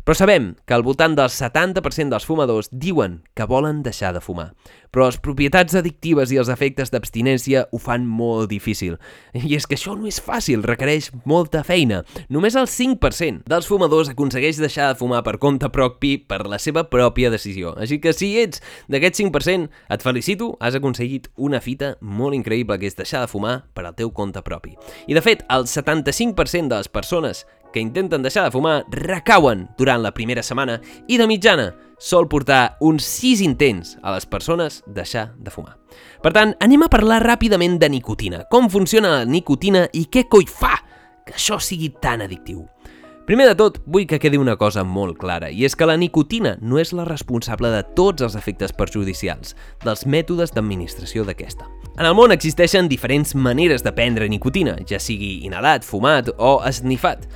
Però 0.03 0.15
sabem 0.17 0.55
que 0.67 0.75
al 0.75 0.83
voltant 0.83 1.15
del 1.15 1.31
70% 1.31 2.11
dels 2.11 2.27
fumadors 2.27 2.67
diuen 2.71 3.21
que 3.33 3.47
volen 3.47 3.83
deixar 3.87 4.11
de 4.13 4.23
fumar 4.23 4.51
però 4.91 5.07
les 5.07 5.19
propietats 5.21 5.75
addictives 5.77 6.31
i 6.33 6.39
els 6.41 6.49
efectes 6.51 6.91
d'abstinència 6.93 7.65
ho 7.71 7.79
fan 7.81 8.07
molt 8.07 8.49
difícil. 8.51 8.97
I 9.37 9.53
és 9.57 9.67
que 9.67 9.77
això 9.77 9.95
no 9.97 10.07
és 10.09 10.19
fàcil, 10.23 10.63
requereix 10.65 11.11
molta 11.29 11.63
feina. 11.67 12.03
Només 12.33 12.57
el 12.57 12.69
5% 12.71 13.45
dels 13.49 13.67
fumadors 13.69 14.09
aconsegueix 14.09 14.57
deixar 14.61 14.89
de 14.91 14.99
fumar 14.99 15.23
per 15.25 15.37
compte 15.43 15.69
propi 15.73 16.15
per 16.17 16.45
la 16.49 16.59
seva 16.61 16.87
pròpia 16.89 17.31
decisió. 17.33 17.75
Així 17.77 17.99
que 18.01 18.15
si 18.15 18.31
ets 18.41 18.63
d'aquest 18.89 19.21
5%, 19.21 19.69
et 19.93 20.05
felicito, 20.05 20.55
has 20.59 20.77
aconseguit 20.77 21.29
una 21.35 21.61
fita 21.61 21.95
molt 22.01 22.37
increïble 22.37 22.79
que 22.79 22.89
és 22.89 22.97
deixar 22.97 23.21
de 23.25 23.31
fumar 23.31 23.57
per 23.77 23.85
al 23.85 23.95
teu 23.97 24.09
compte 24.17 24.41
propi. 24.43 24.73
I 25.07 25.15
de 25.15 25.23
fet, 25.23 25.45
el 25.53 25.69
75% 25.69 26.73
de 26.73 26.81
les 26.81 26.89
persones 26.89 27.45
que 27.73 27.83
intenten 27.83 28.23
deixar 28.23 28.45
de 28.47 28.51
fumar 28.51 28.85
recauen 28.89 29.67
durant 29.77 30.01
la 30.01 30.13
primera 30.15 30.43
setmana 30.43 30.79
i 31.07 31.19
de 31.19 31.27
mitjana 31.29 31.67
sol 31.99 32.27
portar 32.29 32.77
uns 32.81 33.05
6 33.05 33.43
intents 33.45 33.95
a 34.01 34.13
les 34.15 34.25
persones 34.25 34.83
deixar 34.87 35.31
de 35.37 35.53
fumar. 35.53 35.77
Per 36.23 36.33
tant, 36.33 36.53
anem 36.63 36.85
a 36.85 36.91
parlar 36.93 37.21
ràpidament 37.23 37.77
de 37.81 37.89
nicotina, 37.89 38.43
com 38.51 38.69
funciona 38.69 39.19
la 39.19 39.25
nicotina 39.25 39.87
i 39.93 40.07
què 40.11 40.27
coi 40.29 40.47
fa 40.49 40.75
que 41.27 41.35
això 41.35 41.59
sigui 41.59 41.91
tan 42.01 42.23
addictiu. 42.23 42.63
Primer 43.27 43.43
de 43.49 43.57
tot, 43.59 43.81
vull 43.91 44.05
que 44.07 44.21
quedi 44.23 44.37
una 44.39 44.53
cosa 44.55 44.85
molt 44.87 45.17
clara, 45.19 45.49
i 45.51 45.65
és 45.67 45.73
que 45.75 45.83
la 45.83 45.97
nicotina 45.99 46.53
no 46.63 46.77
és 46.79 46.93
la 46.95 47.03
responsable 47.03 47.67
de 47.73 47.81
tots 47.97 48.23
els 48.23 48.37
efectes 48.39 48.71
perjudicials, 48.71 49.51
dels 49.83 50.05
mètodes 50.07 50.55
d'administració 50.55 51.25
d'aquesta. 51.27 51.67
En 51.97 52.07
el 52.07 52.15
món 52.15 52.31
existeixen 52.31 52.87
diferents 52.87 53.35
maneres 53.35 53.83
de 53.83 53.91
prendre 53.91 54.29
nicotina, 54.31 54.77
ja 54.87 55.01
sigui 55.03 55.41
inhalat, 55.43 55.83
fumat 55.83 56.31
o 56.37 56.61
esnifat, 56.71 57.27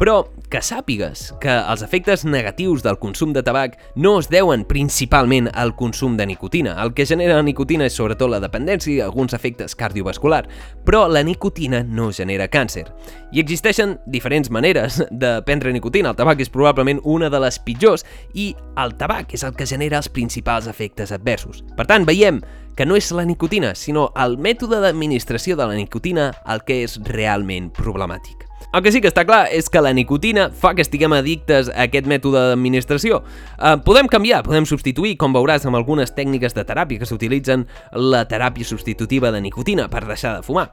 però 0.00 0.22
que 0.48 0.62
sàpigues 0.64 1.26
que 1.42 1.52
els 1.52 1.82
efectes 1.84 2.24
negatius 2.24 2.80
del 2.82 2.96
consum 2.98 3.34
de 3.36 3.42
tabac 3.44 3.76
no 4.00 4.14
es 4.18 4.30
deuen 4.32 4.64
principalment 4.64 5.50
al 5.52 5.74
consum 5.76 6.16
de 6.16 6.24
nicotina. 6.26 6.72
El 6.82 6.94
que 6.96 7.04
genera 7.06 7.36
la 7.36 7.44
nicotina 7.44 7.84
és 7.84 7.98
sobretot 7.98 8.32
la 8.32 8.40
dependència 8.40 8.94
i 8.94 9.02
alguns 9.04 9.36
efectes 9.36 9.76
cardiovascular, 9.76 10.46
però 10.88 11.04
la 11.06 11.22
nicotina 11.22 11.82
no 11.84 12.08
genera 12.16 12.48
càncer. 12.48 12.86
I 13.30 13.44
existeixen 13.44 13.98
diferents 14.08 14.50
maneres 14.50 15.02
de 15.10 15.36
prendre 15.44 15.76
nicotina. 15.76 16.14
El 16.14 16.18
tabac 16.18 16.40
és 16.40 16.50
probablement 16.50 17.04
una 17.04 17.28
de 17.28 17.44
les 17.44 17.60
pitjors 17.60 18.06
i 18.32 18.54
el 18.80 18.96
tabac 18.96 19.36
és 19.36 19.44
el 19.44 19.52
que 19.54 19.68
genera 19.68 20.00
els 20.00 20.08
principals 20.08 20.66
efectes 20.66 21.12
adversos. 21.12 21.60
Per 21.76 21.86
tant, 21.86 22.08
veiem 22.08 22.40
que 22.74 22.88
no 22.88 22.96
és 22.96 23.12
la 23.12 23.28
nicotina, 23.28 23.76
sinó 23.76 24.08
el 24.16 24.38
mètode 24.40 24.80
d'administració 24.80 25.60
de 25.60 25.68
la 25.68 25.76
nicotina 25.76 26.30
el 26.48 26.64
que 26.64 26.86
és 26.86 26.96
realment 27.04 27.68
problemàtic. 27.76 28.49
El 28.72 28.84
que 28.84 28.92
sí 28.94 29.00
que 29.02 29.10
està 29.10 29.24
clar 29.26 29.48
és 29.50 29.66
que 29.72 29.82
la 29.82 29.90
nicotina 29.96 30.48
fa 30.54 30.74
que 30.78 30.84
estiguem 30.84 31.14
addictes 31.16 31.70
a 31.72 31.88
aquest 31.88 32.06
mètode 32.10 32.38
d'administració. 32.52 33.22
Eh, 33.58 33.76
podem 33.86 34.06
canviar, 34.10 34.44
podem 34.46 34.68
substituir, 34.68 35.16
com 35.18 35.34
veuràs 35.34 35.66
amb 35.66 35.80
algunes 35.80 36.14
tècniques 36.14 36.54
de 36.54 36.64
teràpia 36.68 37.02
que 37.02 37.08
s'utilitzen 37.08 37.66
la 37.96 38.26
teràpia 38.30 38.68
substitutiva 38.68 39.32
de 39.34 39.42
nicotina 39.42 39.88
per 39.90 40.04
deixar 40.06 40.36
de 40.38 40.46
fumar. 40.46 40.68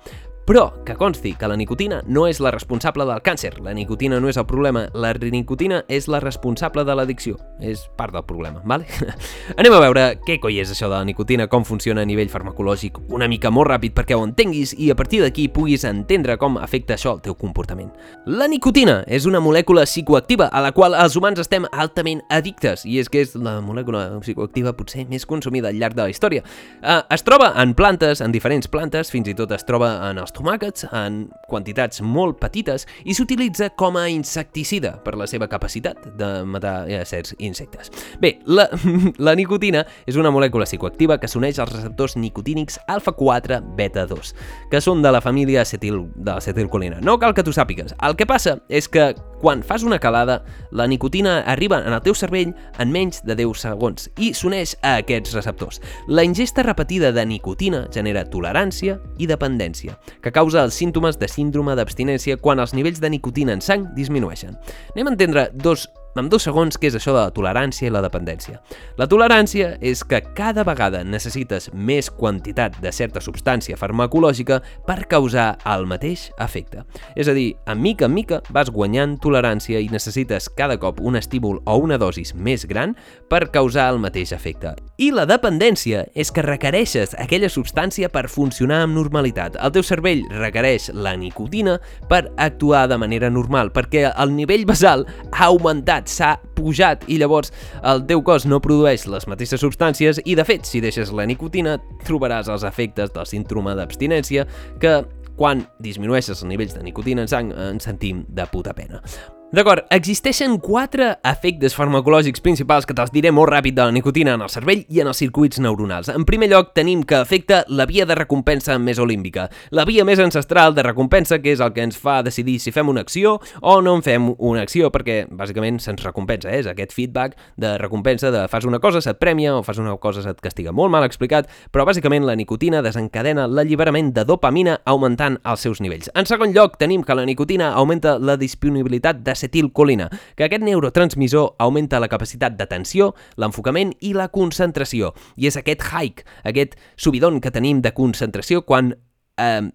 Però 0.48 0.70
que 0.86 0.96
consti 0.96 1.34
que 1.36 1.48
la 1.52 1.58
nicotina 1.60 1.98
no 2.08 2.22
és 2.24 2.38
la 2.40 2.54
responsable 2.56 3.04
del 3.04 3.20
càncer, 3.20 3.58
la 3.60 3.74
nicotina 3.76 4.16
no 4.24 4.30
és 4.32 4.38
el 4.40 4.46
problema, 4.48 4.86
la 4.96 5.10
nicotina 5.20 5.82
és 5.92 6.06
la 6.08 6.22
responsable 6.24 6.86
de 6.88 6.94
l'addicció, 6.96 7.36
és 7.60 7.82
part 8.00 8.16
del 8.16 8.24
problema, 8.24 8.62
vale? 8.64 8.86
Anem 9.60 9.76
a 9.76 9.82
veure 9.84 10.06
què 10.24 10.38
coi 10.40 10.62
és 10.62 10.72
això 10.72 10.88
de 10.88 10.96
la 10.96 11.04
nicotina, 11.04 11.50
com 11.52 11.66
funciona 11.68 12.06
a 12.06 12.08
nivell 12.08 12.32
farmacològic, 12.32 13.02
una 13.12 13.28
mica 13.28 13.52
molt 13.52 13.68
ràpid 13.74 13.92
perquè 13.98 14.16
ho 14.16 14.24
entenguis 14.24 14.72
i 14.80 14.88
a 14.88 14.96
partir 14.96 15.20
d'aquí 15.26 15.50
puguis 15.52 15.84
entendre 15.84 16.38
com 16.40 16.56
afecta 16.64 16.96
això 16.96 17.18
el 17.18 17.20
teu 17.28 17.36
comportament. 17.36 17.92
La 18.24 18.48
nicotina 18.48 19.02
és 19.04 19.28
una 19.28 19.44
molècula 19.44 19.84
psicoactiva 19.84 20.48
a 20.48 20.64
la 20.64 20.72
qual 20.72 20.96
els 20.96 21.20
humans 21.20 21.44
estem 21.44 21.68
altament 21.74 22.24
addictes 22.32 22.86
i 22.88 23.02
és 23.04 23.12
que 23.12 23.26
és 23.26 23.36
la 23.36 23.58
molècula 23.60 24.06
psicoactiva 24.24 24.78
potser 24.80 25.10
més 25.12 25.28
consumida 25.28 25.76
al 25.76 25.84
llarg 25.84 26.00
de 26.00 26.08
la 26.08 26.16
història. 26.16 26.48
Uh, 26.80 27.04
es 27.12 27.28
troba 27.28 27.52
en 27.60 27.76
plantes, 27.76 28.24
en 28.24 28.32
diferents 28.32 28.72
plantes, 28.72 29.12
fins 29.12 29.28
i 29.28 29.36
tot 29.36 29.52
es 29.52 29.68
troba 29.68 29.92
en 30.08 30.24
els 30.24 30.37
tomàquets 30.38 30.86
en 30.96 31.26
quantitats 31.50 32.02
molt 32.06 32.38
petites 32.42 32.86
i 33.06 33.16
s'utilitza 33.18 33.72
com 33.80 33.98
a 33.98 34.08
insecticida 34.12 34.96
per 35.04 35.16
la 35.20 35.28
seva 35.30 35.50
capacitat 35.50 36.04
de 36.20 36.30
matar 36.46 36.76
eh, 36.90 37.04
certs 37.08 37.36
insectes. 37.40 37.92
Bé, 38.22 38.38
la, 38.46 38.68
la 39.28 39.36
nicotina 39.38 39.84
és 40.08 40.20
una 40.20 40.32
molècula 40.34 40.68
psicoactiva 40.70 41.20
que 41.22 41.30
s'uneix 41.32 41.60
als 41.64 41.74
receptors 41.74 42.18
nicotínics 42.20 42.80
alfa-4 42.88 43.62
beta-2, 43.78 44.34
que 44.72 44.82
són 44.84 45.02
de 45.06 45.14
la 45.14 45.24
família 45.24 45.64
acetil, 45.66 46.06
de 46.16 46.34
l'acetilcolina. 46.34 47.02
No 47.02 47.18
cal 47.22 47.34
que 47.34 47.46
tu 47.46 47.56
sàpigues. 47.56 47.96
El 48.04 48.18
que 48.20 48.30
passa 48.30 48.60
és 48.70 48.90
que 48.92 49.14
quan 49.42 49.64
fas 49.64 49.84
una 49.84 50.00
calada, 50.00 50.44
la 50.72 50.88
nicotina 50.88 51.40
arriba 51.42 51.80
en 51.86 51.94
el 51.94 52.02
teu 52.02 52.16
cervell 52.18 52.54
en 52.80 52.92
menys 52.92 53.22
de 53.26 53.36
10 53.38 53.62
segons 53.62 54.10
i 54.18 54.32
s'uneix 54.38 54.76
a 54.82 54.98
aquests 55.02 55.36
receptors. 55.38 55.82
La 56.08 56.26
ingesta 56.26 56.64
repetida 56.66 57.12
de 57.12 57.26
nicotina 57.26 57.86
genera 57.94 58.26
tolerància 58.26 58.98
i 59.18 59.30
dependència, 59.30 60.00
que 60.22 60.34
causa 60.34 60.64
els 60.66 60.78
símptomes 60.78 61.20
de 61.20 61.30
síndrome 61.30 61.76
d'abstinència 61.78 62.40
quan 62.42 62.60
els 62.60 62.74
nivells 62.74 63.02
de 63.04 63.14
nicotina 63.14 63.54
en 63.54 63.62
sang 63.62 63.88
disminueixen. 63.96 64.58
Anem 64.96 65.08
a 65.08 65.16
entendre 65.16 65.50
dos 65.54 65.88
amb 66.20 66.32
dos 66.32 66.46
segons 66.48 66.78
què 66.78 66.90
és 66.90 66.98
això 66.98 67.14
de 67.16 67.22
la 67.22 67.34
tolerància 67.34 67.88
i 67.88 67.94
la 67.94 68.02
dependència. 68.04 68.62
La 68.98 69.08
tolerància 69.10 69.76
és 69.82 70.04
que 70.08 70.22
cada 70.38 70.66
vegada 70.68 71.04
necessites 71.04 71.70
més 71.74 72.10
quantitat 72.10 72.80
de 72.82 72.92
certa 72.92 73.22
substància 73.24 73.78
farmacològica 73.78 74.60
per 74.88 75.04
causar 75.10 75.58
el 75.66 75.86
mateix 75.90 76.30
efecte. 76.44 76.84
És 77.16 77.30
a 77.30 77.36
dir, 77.38 77.52
en 77.68 77.82
mica 77.82 78.08
en 78.08 78.16
mica 78.16 78.42
vas 78.54 78.72
guanyant 78.74 79.18
tolerància 79.22 79.80
i 79.84 79.90
necessites 79.92 80.50
cada 80.50 80.78
cop 80.82 81.02
un 81.02 81.20
estímul 81.20 81.62
o 81.66 81.78
una 81.84 82.00
dosis 82.02 82.34
més 82.34 82.66
gran 82.66 82.96
per 83.30 83.50
causar 83.54 83.90
el 83.94 84.02
mateix 84.02 84.34
efecte. 84.36 84.74
I 84.98 85.12
la 85.14 85.28
dependència 85.30 86.06
és 86.18 86.32
que 86.34 86.46
requereixes 86.46 87.14
aquella 87.22 87.52
substància 87.54 88.10
per 88.10 88.28
funcionar 88.32 88.82
amb 88.86 88.98
normalitat. 88.98 89.60
El 89.62 89.74
teu 89.76 89.86
cervell 89.86 90.24
requereix 90.34 90.90
la 90.94 91.16
nicotina 91.20 91.78
per 92.10 92.26
actuar 92.38 92.88
de 92.90 92.98
manera 92.98 93.30
normal, 93.30 93.72
perquè 93.76 94.08
el 94.10 94.34
nivell 94.34 94.66
basal 94.66 95.06
ha 95.32 95.50
augmentat 95.52 96.07
s'ha 96.10 96.36
pujat 96.58 97.06
i 97.08 97.20
llavors 97.22 97.54
el 97.84 98.06
teu 98.10 98.24
cos 98.26 98.48
no 98.50 98.62
produeix 98.64 99.08
les 99.12 99.28
mateixes 99.30 99.62
substàncies 99.64 100.22
i 100.26 100.36
de 100.38 100.46
fet 100.48 100.68
si 100.68 100.82
deixes 100.84 101.14
la 101.16 101.28
nicotina 101.30 101.78
trobaràs 102.08 102.52
els 102.52 102.66
efectes 102.68 103.14
del 103.16 103.30
síndrome 103.30 103.76
d'abstinència 103.78 104.48
que 104.82 105.00
quan 105.38 105.68
disminueixes 105.84 106.42
els 106.42 106.50
nivells 106.50 106.78
de 106.78 106.86
nicotina 106.86 107.26
en 107.26 107.32
sang 107.32 107.54
ens 107.54 107.86
sentim 107.90 108.26
de 108.28 108.50
puta 108.52 108.74
pena. 108.74 109.04
D'acord, 109.48 109.86
existeixen 109.96 110.58
quatre 110.60 111.06
efectes 111.24 111.72
farmacològics 111.72 112.42
principals 112.44 112.84
que 112.84 112.92
te'ls 112.92 113.14
diré 113.16 113.30
molt 113.32 113.48
ràpid 113.48 113.78
de 113.78 113.86
la 113.88 113.94
nicotina 113.96 114.34
en 114.36 114.42
el 114.44 114.50
cervell 114.52 114.82
i 114.92 115.00
en 115.00 115.08
els 115.08 115.22
circuits 115.24 115.62
neuronals. 115.64 116.10
En 116.12 116.26
primer 116.28 116.50
lloc, 116.52 116.74
tenim 116.76 117.06
que 117.08 117.16
afecta 117.16 117.62
la 117.72 117.86
via 117.88 118.04
de 118.06 118.18
recompensa 118.20 118.76
mesolímbica, 118.76 119.46
la 119.72 119.86
via 119.88 120.04
més 120.04 120.20
ancestral 120.20 120.76
de 120.76 120.84
recompensa 120.84 121.38
que 121.40 121.54
és 121.56 121.64
el 121.64 121.72
que 121.72 121.86
ens 121.88 121.96
fa 121.96 122.18
decidir 122.28 122.58
si 122.60 122.74
fem 122.76 122.92
una 122.92 123.06
acció 123.08 123.38
o 123.62 123.78
no 123.80 123.94
en 123.96 124.04
fem 124.04 124.26
una 124.36 124.66
acció, 124.68 124.90
perquè 124.92 125.16
bàsicament 125.32 125.80
se'ns 125.80 126.04
recompensa, 126.04 126.52
eh? 126.52 126.60
és 126.60 126.68
aquest 126.68 126.92
feedback 126.92 127.40
de 127.56 127.78
recompensa 127.80 128.34
de 128.36 128.44
fas 128.52 128.68
una 128.68 128.82
cosa, 128.84 129.00
se't 129.00 129.16
premia, 129.16 129.56
o 129.56 129.64
fas 129.64 129.80
una 129.80 129.96
cosa, 129.96 130.26
se't 130.28 130.44
castiga. 130.44 130.76
Molt 130.76 130.92
mal 130.92 131.08
explicat, 131.08 131.48
però 131.72 131.88
bàsicament 131.88 132.28
la 132.28 132.36
nicotina 132.36 132.84
desencadena 132.84 133.48
l'alliberament 133.48 134.12
de 134.12 134.28
dopamina 134.28 134.82
augmentant 134.84 135.40
els 135.48 135.64
seus 135.64 135.80
nivells. 135.80 136.12
En 136.20 136.28
segon 136.28 136.52
lloc, 136.52 136.76
tenim 136.84 137.08
que 137.08 137.16
la 137.16 137.24
nicotina 137.24 137.72
augmenta 137.80 138.20
la 138.20 138.36
disponibilitat 138.36 139.24
de 139.24 139.37
d'acetilcolina, 139.38 140.10
que 140.36 140.48
aquest 140.48 140.66
neurotransmissor 140.66 141.56
augmenta 141.60 142.02
la 142.02 142.10
capacitat 142.10 142.58
d'atenció, 142.58 143.14
l'enfocament 143.38 143.94
i 144.02 144.14
la 144.18 144.30
concentració. 144.34 145.14
I 145.38 145.48
és 145.48 145.58
aquest 145.58 145.86
hike, 145.92 146.26
aquest 146.44 146.78
subidon 146.98 147.42
que 147.42 147.54
tenim 147.54 147.82
de 147.82 147.94
concentració 147.94 148.64
quan 148.66 148.96
eh, 149.38 149.70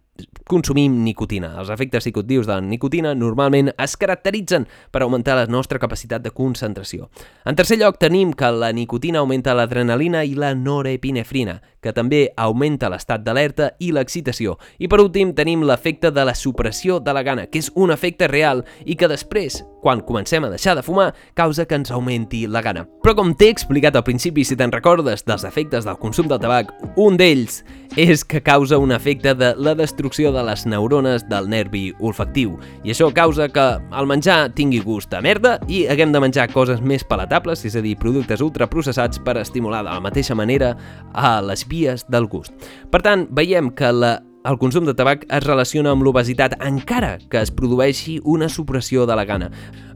consumim 0.46 1.02
nicotina. 1.04 1.54
Els 1.60 1.70
efectes 1.72 2.04
psicotius 2.04 2.46
de 2.46 2.52
la 2.54 2.60
nicotina 2.60 3.14
normalment 3.16 3.70
es 3.80 3.96
caracteritzen 3.96 4.66
per 4.92 5.02
augmentar 5.02 5.38
la 5.38 5.46
nostra 5.46 5.80
capacitat 5.80 6.22
de 6.22 6.30
concentració. 6.30 7.08
En 7.48 7.56
tercer 7.56 7.78
lloc 7.80 7.98
tenim 7.98 8.34
que 8.36 8.50
la 8.52 8.72
nicotina 8.76 9.22
augmenta 9.22 9.54
l'adrenalina 9.56 10.24
i 10.24 10.34
la 10.36 10.52
norepinefrina, 10.54 11.60
que 11.82 11.94
també 11.96 12.26
augmenta 12.36 12.90
l'estat 12.92 13.24
d'alerta 13.24 13.72
i 13.80 13.90
l'excitació. 13.92 14.58
I 14.78 14.88
per 14.88 15.00
últim 15.02 15.32
tenim 15.34 15.64
l'efecte 15.66 16.12
de 16.12 16.24
la 16.28 16.36
supressió 16.36 17.00
de 17.00 17.14
la 17.16 17.24
gana, 17.24 17.46
que 17.46 17.62
és 17.62 17.72
un 17.74 17.90
efecte 17.90 18.28
real 18.28 18.64
i 18.84 18.96
que 18.96 19.08
després, 19.08 19.62
quan 19.82 20.04
comencem 20.06 20.44
a 20.44 20.52
deixar 20.52 20.76
de 20.76 20.84
fumar, 20.84 21.12
causa 21.34 21.66
que 21.66 21.74
ens 21.80 21.90
augmenti 21.90 22.44
la 22.46 22.62
gana. 22.62 22.84
Però 23.02 23.16
com 23.16 23.32
t'he 23.34 23.50
explicat 23.50 23.96
al 23.96 24.04
principi, 24.06 24.44
si 24.44 24.56
te'n 24.56 24.74
recordes 24.74 25.24
dels 25.24 25.48
efectes 25.48 25.88
del 25.88 25.98
consum 25.98 26.28
del 26.28 26.42
tabac, 26.42 26.70
un 27.00 27.16
d'ells 27.16 27.62
és 27.96 28.22
que 28.24 28.40
causa 28.42 28.78
un 28.78 28.92
efecte 28.92 29.34
de 29.34 29.52
la 29.56 29.74
destrucció 29.74 30.01
de 30.02 30.42
les 30.42 30.64
neurones 30.66 31.28
del 31.28 31.48
nervi 31.48 31.92
olfactiu. 32.00 32.58
I 32.82 32.90
això 32.90 33.12
causa 33.14 33.48
que 33.48 33.66
el 33.78 34.08
menjar 34.10 34.52
tingui 34.56 34.80
gust 34.82 35.14
a 35.14 35.20
merda 35.22 35.58
i 35.68 35.86
haguem 35.86 36.12
de 36.12 36.20
menjar 36.20 36.48
coses 36.52 36.80
més 36.80 37.04
palatables, 37.04 37.64
és 37.64 37.76
a 37.76 37.82
dir, 37.84 37.96
productes 37.96 38.42
ultraprocessats 38.42 39.22
per 39.22 39.38
estimular 39.38 39.84
de 39.84 39.90
la 39.90 40.02
mateixa 40.02 40.34
manera 40.34 40.76
a 41.12 41.40
les 41.40 41.66
vies 41.68 42.06
del 42.08 42.26
gust. 42.26 42.52
Per 42.90 43.02
tant, 43.02 43.28
veiem 43.30 43.70
que 43.70 43.92
la 43.92 44.18
el 44.42 44.58
consum 44.58 44.82
de 44.82 44.94
tabac 44.98 45.22
es 45.30 45.44
relaciona 45.44 45.92
amb 45.94 46.02
l'obesitat 46.02 46.56
encara 46.66 47.12
que 47.30 47.38
es 47.38 47.52
produeixi 47.54 48.16
una 48.26 48.48
supressió 48.50 49.06
de 49.06 49.14
la 49.14 49.24
gana. 49.24 49.52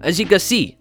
Així 0.06 0.22
que 0.24 0.38
sí, 0.38 0.76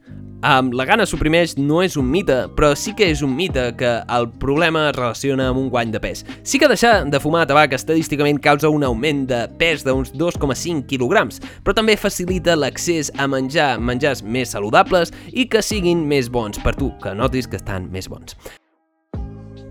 Um, 0.45 0.67
la 0.77 0.86
gana 0.86 1.08
suprimeix 1.10 1.55
no 1.58 1.79
és 1.81 1.95
un 1.97 2.05
mite, 2.05 2.36
però 2.53 2.75
sí 2.77 2.91
que 2.93 3.08
és 3.10 3.23
un 3.25 3.31
mite 3.34 3.63
que 3.79 3.93
el 4.13 4.27
problema 4.41 4.84
es 4.91 4.93
relaciona 4.93 5.47
amb 5.49 5.58
un 5.58 5.71
guany 5.73 5.89
de 5.95 6.01
pes. 6.03 6.21
Sí 6.45 6.60
que 6.62 6.69
deixar 6.69 7.08
de 7.10 7.21
fumar 7.23 7.47
tabac 7.49 7.73
estadísticament 7.73 8.38
causa 8.43 8.69
un 8.69 8.86
augment 8.86 9.23
de 9.31 9.39
pes 9.58 9.81
d'uns 9.88 10.13
2,5 10.13 10.86
kg, 10.91 11.23
però 11.65 11.73
també 11.73 11.95
facilita 11.97 12.53
l'accés 12.60 13.10
a 13.17 13.25
menjar 13.25 13.79
menjars 13.81 14.21
més 14.21 14.53
saludables 14.53 15.15
i 15.34 15.47
que 15.49 15.65
siguin 15.65 16.05
més 16.05 16.29
bons 16.29 16.62
per 16.62 16.75
tu, 16.77 16.91
que 17.01 17.15
notis 17.17 17.49
que 17.49 17.58
estan 17.58 17.89
més 17.89 18.12
bons. 18.12 18.38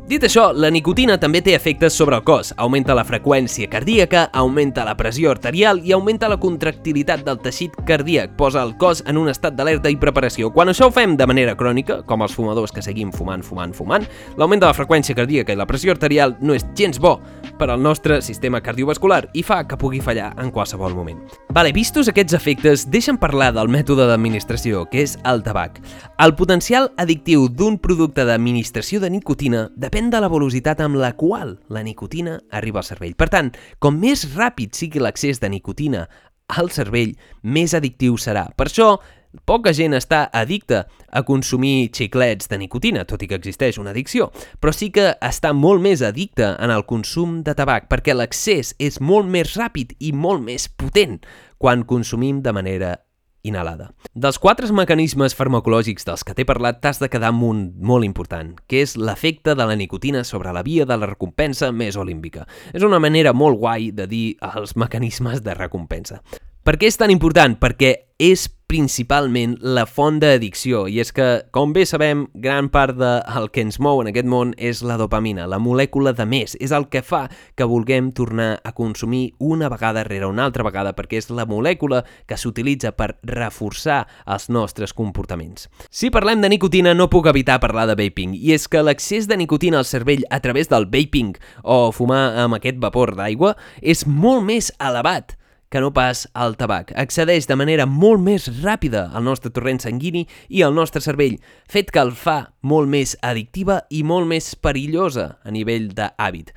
Dit 0.05 0.21
això, 0.27 0.51
la 0.53 0.69
nicotina 0.69 1.15
també 1.17 1.41
té 1.41 1.55
efectes 1.57 1.95
sobre 1.97 2.19
el 2.19 2.25
cos. 2.29 2.51
Augmenta 2.61 2.93
la 2.93 3.07
freqüència 3.09 3.71
cardíaca, 3.73 4.27
augmenta 4.37 4.83
la 4.85 4.93
pressió 4.99 5.31
arterial 5.33 5.79
i 5.81 5.95
augmenta 5.97 6.29
la 6.29 6.37
contractilitat 6.37 7.23
del 7.25 7.39
teixit 7.41 7.79
cardíac. 7.89 8.35
Posa 8.37 8.61
el 8.67 8.75
cos 8.77 9.01
en 9.09 9.17
un 9.17 9.31
estat 9.33 9.57
d'alerta 9.57 9.89
i 9.89 9.97
preparació. 9.97 10.51
Quan 10.53 10.69
això 10.69 10.91
ho 10.91 10.93
fem 10.93 11.15
de 11.17 11.25
manera 11.25 11.55
crònica, 11.57 12.03
com 12.05 12.21
els 12.21 12.35
fumadors 12.37 12.75
que 12.77 12.85
seguim 12.85 13.15
fumant, 13.17 13.41
fumant, 13.41 13.73
fumant, 13.73 14.05
l'augment 14.37 14.61
de 14.61 14.69
la 14.69 14.77
freqüència 14.77 15.17
cardíaca 15.17 15.57
i 15.57 15.57
la 15.57 15.65
pressió 15.65 15.97
arterial 15.97 16.37
no 16.45 16.53
és 16.53 16.69
gens 16.77 17.01
bo 17.01 17.15
per 17.57 17.71
al 17.71 17.81
nostre 17.81 18.21
sistema 18.21 18.61
cardiovascular 18.61 19.31
i 19.33 19.43
fa 19.47 19.63
que 19.65 19.79
pugui 19.81 20.03
fallar 20.05 20.35
en 20.43 20.53
qualsevol 20.53 20.93
moment. 20.93 21.23
Vale, 21.55 21.73
vistos 21.73 22.11
aquests 22.13 22.37
efectes, 22.37 22.85
deixa'm 22.93 23.17
parlar 23.17 23.55
del 23.57 23.73
mètode 23.73 24.05
d'administració, 24.11 24.85
que 24.91 25.01
és 25.07 25.17
el 25.25 25.41
tabac. 25.47 25.81
El 26.21 26.37
potencial 26.37 26.91
addictiu 27.01 27.49
d'un 27.49 27.79
producte 27.79 28.27
d'administració 28.29 29.01
de 29.01 29.09
nicotina 29.15 29.69
depèn 29.73 29.94
depèn 29.95 30.09
de 30.11 30.19
la 30.19 30.27
velocitat 30.27 30.81
amb 30.83 30.97
la 30.99 31.13
qual 31.15 31.53
la 31.71 31.85
nicotina 31.87 32.33
arriba 32.51 32.81
al 32.81 32.87
cervell. 32.89 33.13
Per 33.15 33.29
tant, 33.31 33.53
com 33.79 33.95
més 33.95 34.25
ràpid 34.35 34.75
sigui 34.75 34.99
l'accés 34.99 35.39
de 35.39 35.47
nicotina 35.53 36.01
al 36.51 36.73
cervell, 36.75 37.13
més 37.47 37.77
addictiu 37.79 38.17
serà. 38.19 38.43
Per 38.59 38.67
això, 38.67 38.89
poca 39.47 39.71
gent 39.71 39.95
està 39.95 40.25
addicta 40.35 40.89
a 41.15 41.23
consumir 41.23 41.93
xiclets 41.95 42.51
de 42.51 42.59
nicotina, 42.59 43.07
tot 43.07 43.23
i 43.23 43.31
que 43.31 43.39
existeix 43.39 43.79
una 43.79 43.95
addicció, 43.95 44.33
però 44.59 44.75
sí 44.75 44.91
que 44.91 45.13
està 45.23 45.55
molt 45.55 45.87
més 45.87 46.03
addicta 46.03 46.57
en 46.59 46.75
el 46.75 46.83
consum 46.91 47.45
de 47.47 47.55
tabac, 47.55 47.87
perquè 47.87 48.19
l'accés 48.19 48.75
és 48.83 48.99
molt 48.99 49.31
més 49.31 49.55
ràpid 49.55 49.95
i 50.01 50.11
molt 50.11 50.43
més 50.43 50.67
potent 50.75 51.21
quan 51.63 51.87
consumim 51.87 52.43
de 52.43 52.51
manera 52.51 52.97
inhalada. 53.45 53.93
Dels 54.15 54.41
quatre 54.43 54.67
mecanismes 54.75 55.37
farmacològics 55.37 56.09
dels 56.09 56.25
que 56.25 56.35
t'he 56.35 56.47
parlat, 56.49 56.81
t'has 56.83 56.99
de 57.03 57.11
quedar 57.13 57.31
amb 57.31 57.45
un 57.47 57.61
molt 57.79 58.09
important, 58.09 58.55
que 58.67 58.83
és 58.83 58.97
l'efecte 58.97 59.55
de 59.55 59.69
la 59.69 59.77
nicotina 59.79 60.25
sobre 60.25 60.53
la 60.57 60.65
via 60.67 60.89
de 60.89 60.97
la 60.99 61.11
recompensa 61.13 61.71
mesolímbica. 61.71 62.49
És 62.73 62.83
una 62.83 62.99
manera 62.99 63.35
molt 63.37 63.61
guai 63.61 63.93
de 63.93 64.09
dir 64.11 64.25
els 64.55 64.75
mecanismes 64.81 65.45
de 65.45 65.55
recompensa. 65.55 66.23
Per 66.65 66.79
què 66.81 66.89
és 66.89 66.97
tan 66.97 67.13
important? 67.13 67.59
Perquè 67.61 67.91
és 68.25 68.47
principalment 68.73 69.59
la 69.77 69.83
font 69.85 70.17
d'addicció 70.23 70.87
i 70.89 70.95
és 71.03 71.11
que, 71.13 71.27
com 71.53 71.75
bé 71.77 71.83
sabem, 71.85 72.23
gran 72.41 72.71
part 72.73 72.97
del 72.97 73.51
que 73.53 73.61
ens 73.67 73.77
mou 73.85 74.01
en 74.01 74.09
aquest 74.09 74.31
món 74.33 74.55
és 74.57 74.81
la 74.81 74.97
dopamina, 74.97 75.45
la 75.45 75.59
molècula 75.61 76.15
de 76.17 76.25
més, 76.25 76.55
és 76.65 76.73
el 76.73 76.87
que 76.89 77.03
fa 77.05 77.27
que 77.53 77.69
vulguem 77.69 78.09
tornar 78.17 78.63
a 78.65 78.73
consumir 78.73 79.35
una 79.45 79.69
vegada 79.69 80.07
rere 80.09 80.33
una 80.33 80.49
altra 80.49 80.65
vegada 80.65 80.95
perquè 80.97 81.21
és 81.21 81.29
la 81.29 81.45
molècula 81.45 82.01
que 82.25 82.41
s'utilitza 82.41 82.95
per 82.97 83.11
reforçar 83.29 84.01
els 84.25 84.49
nostres 84.49 84.97
comportaments. 84.97 85.69
Si 85.93 86.09
parlem 86.09 86.41
de 86.41 86.55
nicotina 86.57 86.97
no 86.97 87.11
puc 87.13 87.29
evitar 87.29 87.61
parlar 87.61 87.91
de 87.93 88.01
vaping 88.01 88.33
i 88.41 88.57
és 88.57 88.71
que 88.73 88.81
l'accés 88.81 89.29
de 89.29 89.37
nicotina 89.37 89.85
al 89.85 89.91
cervell 89.93 90.25
a 90.33 90.41
través 90.41 90.73
del 90.73 90.89
vaping 90.89 91.37
o 91.61 91.93
fumar 91.93 92.31
amb 92.49 92.57
aquest 92.57 92.81
vapor 92.81 93.19
d'aigua 93.21 93.53
és 93.85 94.09
molt 94.09 94.49
més 94.49 94.73
elevat 94.81 95.37
que 95.75 95.83
no 95.83 95.91
pas 95.91 96.29
al 96.39 96.53
tabac. 96.55 96.93
Accedeix 96.95 97.49
de 97.51 97.57
manera 97.59 97.83
molt 97.91 98.23
més 98.23 98.47
ràpida 98.63 99.09
al 99.11 99.25
nostre 99.27 99.51
torrent 99.51 99.81
sanguini 99.83 100.23
i 100.47 100.63
al 100.63 100.71
nostre 100.77 101.03
cervell, 101.03 101.41
fet 101.67 101.91
que 101.91 101.99
el 101.99 102.13
fa 102.15 102.53
molt 102.63 102.87
més 102.93 103.17
addictiva 103.27 103.81
i 103.91 104.05
molt 104.07 104.31
més 104.31 104.53
perillosa 104.55 105.33
a 105.43 105.51
nivell 105.51 105.89
d'hàbit. 105.99 106.55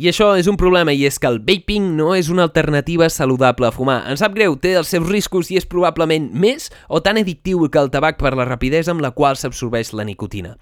I 0.00 0.08
això 0.08 0.30
és 0.40 0.48
un 0.48 0.56
problema 0.56 0.94
i 0.96 1.04
és 1.04 1.20
que 1.20 1.28
el 1.28 1.42
vaping 1.44 1.92
no 1.98 2.14
és 2.16 2.32
una 2.32 2.48
alternativa 2.48 3.10
saludable 3.12 3.68
a 3.68 3.74
fumar. 3.76 4.00
Em 4.08 4.16
sap 4.16 4.32
greu, 4.32 4.56
té 4.56 4.72
els 4.80 4.88
seus 4.90 5.04
riscos 5.06 5.52
i 5.52 5.60
és 5.60 5.68
probablement 5.68 6.32
més 6.32 6.72
o 6.88 7.04
tan 7.04 7.20
addictiu 7.20 7.68
que 7.68 7.84
el 7.84 7.92
tabac 7.92 8.16
per 8.18 8.32
la 8.32 8.48
rapidesa 8.48 8.96
amb 8.96 9.04
la 9.04 9.12
qual 9.12 9.36
s'absorbeix 9.36 9.92
la 9.92 10.08
nicotina. 10.08 10.56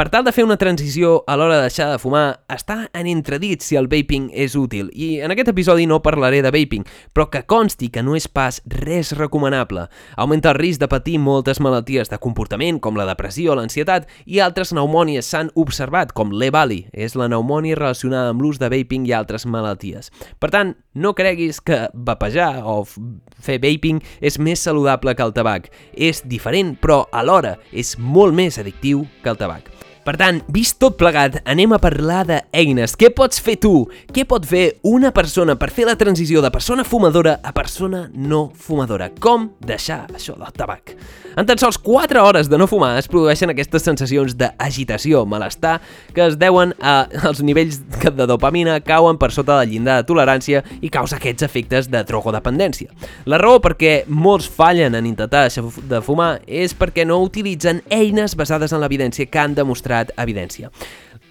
Per 0.00 0.08
tal 0.08 0.24
de 0.24 0.32
fer 0.32 0.46
una 0.46 0.56
transició 0.56 1.24
a 1.28 1.34
l'hora 1.36 1.58
de 1.58 1.66
deixar 1.66 1.90
de 1.90 1.98
fumar, 2.00 2.38
està 2.48 2.86
en 2.96 3.04
entredit 3.10 3.60
si 3.60 3.76
el 3.76 3.84
vaping 3.84 4.30
és 4.32 4.54
útil, 4.56 4.86
i 4.96 5.18
en 5.20 5.34
aquest 5.34 5.50
episodi 5.52 5.84
no 5.84 5.98
parlaré 6.00 6.38
de 6.40 6.48
vaping, 6.54 6.86
però 7.12 7.26
que 7.28 7.42
consti 7.44 7.90
que 7.92 8.00
no 8.00 8.14
és 8.16 8.24
pas 8.24 8.62
res 8.64 9.10
recomanable. 9.18 9.82
Augmenta 10.16 10.54
el 10.54 10.56
risc 10.56 10.80
de 10.80 10.88
patir 10.88 11.18
moltes 11.20 11.60
malalties 11.60 12.08
de 12.08 12.16
comportament, 12.16 12.78
com 12.80 12.96
la 12.96 13.04
depressió, 13.10 13.52
l'ansietat, 13.58 14.08
i 14.24 14.40
altres 14.40 14.72
pneumònies 14.72 15.28
s'han 15.28 15.52
observat, 15.52 16.16
com 16.16 16.32
l'E-Bali, 16.32 16.86
és 16.96 17.18
la 17.20 17.28
pneumònia 17.28 17.76
relacionada 17.76 18.32
amb 18.32 18.40
l'ús 18.40 18.56
de 18.56 18.72
vaping 18.72 19.04
i 19.04 19.12
altres 19.12 19.44
malalties. 19.44 20.08
Per 20.40 20.48
tant, 20.48 20.72
no 20.96 21.12
creguis 21.12 21.60
que 21.60 21.82
vapejar 21.92 22.64
o 22.64 22.86
fer 22.88 23.60
vaping 23.60 24.00
és 24.24 24.40
més 24.40 24.64
saludable 24.64 25.12
que 25.12 25.28
el 25.28 25.36
tabac. 25.36 25.68
És 25.92 26.24
diferent, 26.24 26.78
però 26.80 27.02
alhora 27.12 27.58
és 27.68 27.98
molt 28.00 28.32
més 28.32 28.56
addictiu 28.56 29.04
que 29.20 29.36
el 29.36 29.36
tabac. 29.44 29.68
Per 30.00 30.14
tant, 30.16 30.38
vist 30.48 30.78
tot 30.80 30.94
plegat, 30.96 31.42
anem 31.44 31.74
a 31.76 31.78
parlar 31.80 32.22
d'eines. 32.24 32.94
Què 32.96 33.10
pots 33.12 33.40
fer 33.44 33.58
tu? 33.60 33.84
Què 34.08 34.24
pot 34.24 34.46
fer 34.48 34.78
una 34.88 35.10
persona 35.12 35.58
per 35.60 35.68
fer 35.76 35.84
la 35.84 35.96
transició 36.00 36.40
de 36.40 36.48
persona 36.50 36.86
fumadora 36.88 37.36
a 37.44 37.52
persona 37.52 38.06
no 38.14 38.46
fumadora? 38.56 39.10
Com 39.20 39.50
deixar 39.60 40.06
això 40.08 40.38
del 40.40 40.54
tabac? 40.56 40.94
En 41.36 41.46
tan 41.46 41.60
sols 41.60 41.76
4 41.78 42.22
hores 42.24 42.48
de 42.50 42.58
no 42.58 42.66
fumar 42.66 42.94
es 42.98 43.06
produeixen 43.12 43.52
aquestes 43.52 43.84
sensacions 43.86 44.32
d'agitació, 44.40 45.26
malestar, 45.28 45.76
que 46.16 46.24
es 46.26 46.38
deuen 46.40 46.72
a, 46.80 47.04
als 47.28 47.44
nivells 47.44 47.78
de 48.00 48.26
dopamina 48.26 48.80
cauen 48.80 49.20
per 49.20 49.30
sota 49.36 49.60
del 49.60 49.74
llindar 49.74 50.00
de 50.00 50.08
tolerància 50.08 50.64
i 50.80 50.90
causa 50.90 51.20
aquests 51.20 51.44
efectes 51.46 51.90
de 51.92 52.02
drogodependència. 52.08 52.88
La 53.30 53.38
raó 53.38 53.60
perquè 53.60 54.06
molts 54.08 54.48
fallen 54.48 54.96
en 54.96 55.12
intentar 55.12 55.44
deixar 55.46 55.68
de 55.92 56.00
fumar 56.02 56.32
és 56.48 56.72
perquè 56.74 57.04
no 57.06 57.20
utilitzen 57.22 57.84
eines 57.92 58.34
basades 58.34 58.72
en 58.72 58.82
l'evidència 58.82 59.28
que 59.28 59.44
han 59.44 59.54
demostrat 59.54 59.89
demostrat 59.90 60.12
evidència. 60.16 60.70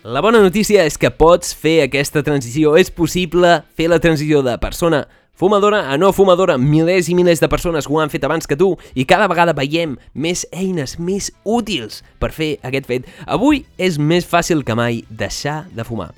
La 0.03 0.21
bona 0.21 0.39
notícia 0.39 0.85
és 0.85 0.97
que 0.97 1.11
pots 1.11 1.53
fer 1.53 1.83
aquesta 1.83 2.23
transició. 2.23 2.77
És 2.77 2.91
possible 2.91 3.63
fer 3.75 3.89
la 3.89 3.99
transició 3.99 4.41
de 4.43 4.57
persona 4.57 5.07
fumadora 5.35 5.91
a 5.91 5.97
no 5.97 6.11
fumadora. 6.13 6.57
Milers 6.57 7.09
i 7.09 7.15
milers 7.15 7.39
de 7.39 7.49
persones 7.49 7.87
ho 7.87 7.99
han 7.99 8.09
fet 8.09 8.23
abans 8.23 8.47
que 8.47 8.57
tu 8.57 8.77
i 8.95 9.05
cada 9.05 9.27
vegada 9.27 9.53
veiem 9.53 9.97
més 10.13 10.45
eines 10.51 10.97
més 10.99 11.31
útils 11.43 12.03
per 12.19 12.31
fer 12.31 12.57
aquest 12.63 12.87
fet. 12.87 13.07
Avui 13.25 13.65
és 13.77 13.99
més 13.99 14.25
fàcil 14.25 14.63
que 14.63 14.75
mai 14.75 15.03
deixar 15.09 15.65
de 15.71 15.83
fumar. 15.83 16.13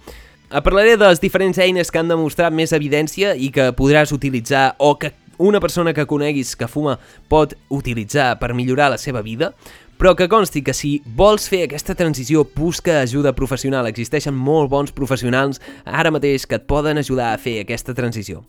Parlaré 0.52 0.98
de 0.98 1.08
les 1.08 1.22
diferents 1.22 1.58
eines 1.64 1.90
que 1.90 2.00
han 2.00 2.10
demostrat 2.12 2.52
més 2.52 2.74
evidència 2.76 3.36
i 3.36 3.50
que 3.56 3.72
podràs 3.72 4.12
utilitzar 4.12 4.76
o 4.80 4.98
que 5.00 5.14
una 5.42 5.60
persona 5.60 5.94
que 5.94 6.06
coneguis 6.06 6.56
que 6.56 6.68
fuma 6.70 7.00
pot 7.32 7.56
utilitzar 7.74 8.36
per 8.40 8.54
millorar 8.54 8.92
la 8.94 9.00
seva 9.02 9.24
vida, 9.26 9.54
però 10.02 10.16
que 10.16 10.26
consti 10.26 10.64
que 10.66 10.74
si 10.74 10.96
vols 11.06 11.44
fer 11.46 11.60
aquesta 11.68 11.94
transició, 11.94 12.42
busca 12.56 13.04
ajuda 13.04 13.36
professional. 13.38 13.86
Existeixen 13.86 14.34
molt 14.34 14.72
bons 14.72 14.90
professionals 14.98 15.60
ara 15.86 16.10
mateix 16.10 16.48
que 16.50 16.58
et 16.58 16.66
poden 16.66 16.98
ajudar 16.98 17.36
a 17.36 17.38
fer 17.38 17.60
aquesta 17.62 17.94
transició. 17.94 18.42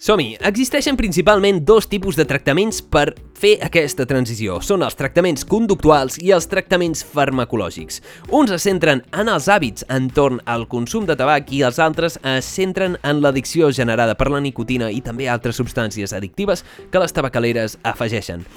Som-hi! 0.00 0.38
Existeixen 0.48 0.96
principalment 0.96 1.60
dos 1.68 1.90
tipus 1.92 2.16
de 2.16 2.24
tractaments 2.24 2.80
per 2.80 3.12
fer 3.36 3.58
aquesta 3.66 4.06
transició. 4.08 4.62
Són 4.64 4.80
els 4.86 4.96
tractaments 4.96 5.44
conductuals 5.44 6.16
i 6.24 6.32
els 6.32 6.48
tractaments 6.48 7.04
farmacològics. 7.04 8.00
Uns 8.32 8.54
es 8.56 8.64
centren 8.64 9.02
en 9.12 9.28
els 9.28 9.50
hàbits 9.52 9.84
entorn 9.92 10.40
al 10.48 10.64
consum 10.72 11.04
de 11.04 11.18
tabac 11.20 11.52
i 11.52 11.60
els 11.68 11.82
altres 11.84 12.16
es 12.32 12.48
centren 12.48 12.96
en 13.04 13.20
l'addicció 13.20 13.68
generada 13.76 14.16
per 14.16 14.30
la 14.32 14.40
nicotina 14.40 14.88
i 14.88 15.04
també 15.04 15.28
altres 15.28 15.60
substàncies 15.60 16.16
addictives 16.16 16.64
que 16.88 17.04
les 17.04 17.12
tabacaleres 17.12 17.76
afegeixen. 17.84 18.48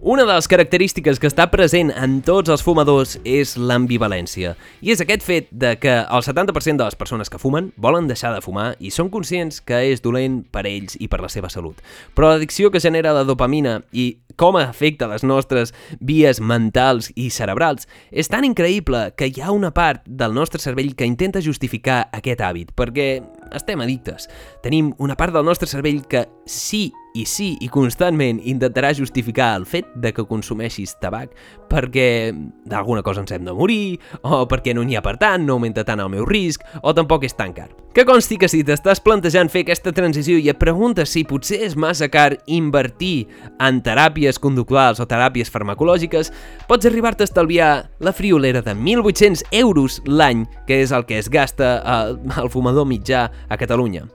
Una 0.00 0.22
de 0.22 0.30
les 0.32 0.46
característiques 0.46 1.18
que 1.18 1.26
està 1.26 1.48
present 1.50 1.88
en 1.90 2.20
tots 2.22 2.52
els 2.54 2.62
fumadors 2.62 3.16
és 3.26 3.56
l'ambivalència. 3.58 4.52
I 4.78 4.92
és 4.94 5.00
aquest 5.02 5.24
fet 5.26 5.48
de 5.50 5.72
que 5.82 5.90
el 5.90 6.22
70% 6.22 6.78
de 6.78 6.86
les 6.86 6.94
persones 6.94 7.26
que 7.26 7.40
fumen 7.42 7.72
volen 7.74 8.06
deixar 8.06 8.30
de 8.30 8.38
fumar 8.44 8.76
i 8.78 8.92
són 8.94 9.10
conscients 9.10 9.58
que 9.58 9.80
és 9.90 9.98
dolent 10.04 10.44
per 10.54 10.68
ells 10.70 10.94
i 11.02 11.08
per 11.10 11.18
la 11.18 11.30
seva 11.32 11.50
salut. 11.50 11.82
Però 12.14 12.30
l'addicció 12.30 12.70
que 12.70 12.78
genera 12.78 13.16
la 13.16 13.24
dopamina 13.26 13.80
i 13.90 14.20
com 14.38 14.60
afecta 14.60 15.10
les 15.10 15.26
nostres 15.26 15.74
vies 15.98 16.38
mentals 16.38 17.10
i 17.18 17.26
cerebrals 17.34 17.90
és 18.12 18.30
tan 18.30 18.46
increïble 18.46 19.16
que 19.18 19.32
hi 19.32 19.42
ha 19.42 19.50
una 19.50 19.72
part 19.74 20.06
del 20.06 20.30
nostre 20.30 20.62
cervell 20.62 20.94
que 20.94 21.10
intenta 21.10 21.42
justificar 21.42 22.04
aquest 22.14 22.46
hàbit, 22.46 22.70
perquè 22.78 23.10
estem 23.50 23.82
addictes. 23.82 24.30
Tenim 24.62 24.94
una 25.02 25.18
part 25.18 25.34
del 25.34 25.42
nostre 25.42 25.66
cervell 25.66 26.04
que 26.06 26.28
sí 26.46 26.92
i 27.14 27.24
sí 27.26 27.54
i 27.64 27.68
constantment 27.72 28.40
intentarà 28.44 28.92
justificar 28.96 29.54
el 29.58 29.66
fet 29.66 29.88
de 29.96 30.12
que 30.12 30.26
consumeixis 30.28 30.96
tabac 31.02 31.34
perquè 31.68 32.32
d'alguna 32.68 33.02
cosa 33.04 33.22
ens 33.22 33.32
hem 33.32 33.44
de 33.44 33.52
morir, 33.52 33.98
o 34.24 34.46
perquè 34.48 34.74
no 34.74 34.84
n'hi 34.84 34.96
ha 34.96 35.04
per 35.04 35.16
tant, 35.20 35.44
no 35.44 35.58
augmenta 35.58 35.84
tant 35.84 36.00
el 36.00 36.10
meu 36.12 36.24
risc, 36.28 36.64
o 36.82 36.94
tampoc 36.96 37.26
és 37.28 37.36
tan 37.36 37.52
car. 37.56 37.68
Que 37.92 38.04
consti 38.08 38.38
que 38.38 38.48
si 38.48 38.62
t'estàs 38.64 39.00
plantejant 39.04 39.50
fer 39.52 39.64
aquesta 39.64 39.92
transició 39.96 40.38
i 40.38 40.48
et 40.52 40.60
preguntes 40.60 41.10
si 41.12 41.24
potser 41.28 41.60
és 41.66 41.76
massa 41.76 42.08
car 42.12 42.38
invertir 42.46 43.26
en 43.64 43.82
teràpies 43.84 44.40
conductuals 44.40 45.00
o 45.02 45.08
teràpies 45.08 45.52
farmacològiques, 45.52 46.32
pots 46.70 46.88
arribar-te 46.88 47.26
a 47.26 47.28
estalviar 47.28 47.70
la 48.00 48.14
friolera 48.14 48.62
de 48.62 48.76
1.800 48.76 49.44
euros 49.60 50.00
l'any, 50.06 50.46
que 50.68 50.80
és 50.84 50.92
el 50.92 51.04
que 51.08 51.18
es 51.18 51.28
gasta 51.28 51.78
el, 51.82 52.20
el 52.38 52.52
fumador 52.52 52.88
mitjà 52.88 53.28
a 53.48 53.60
Catalunya. 53.60 54.06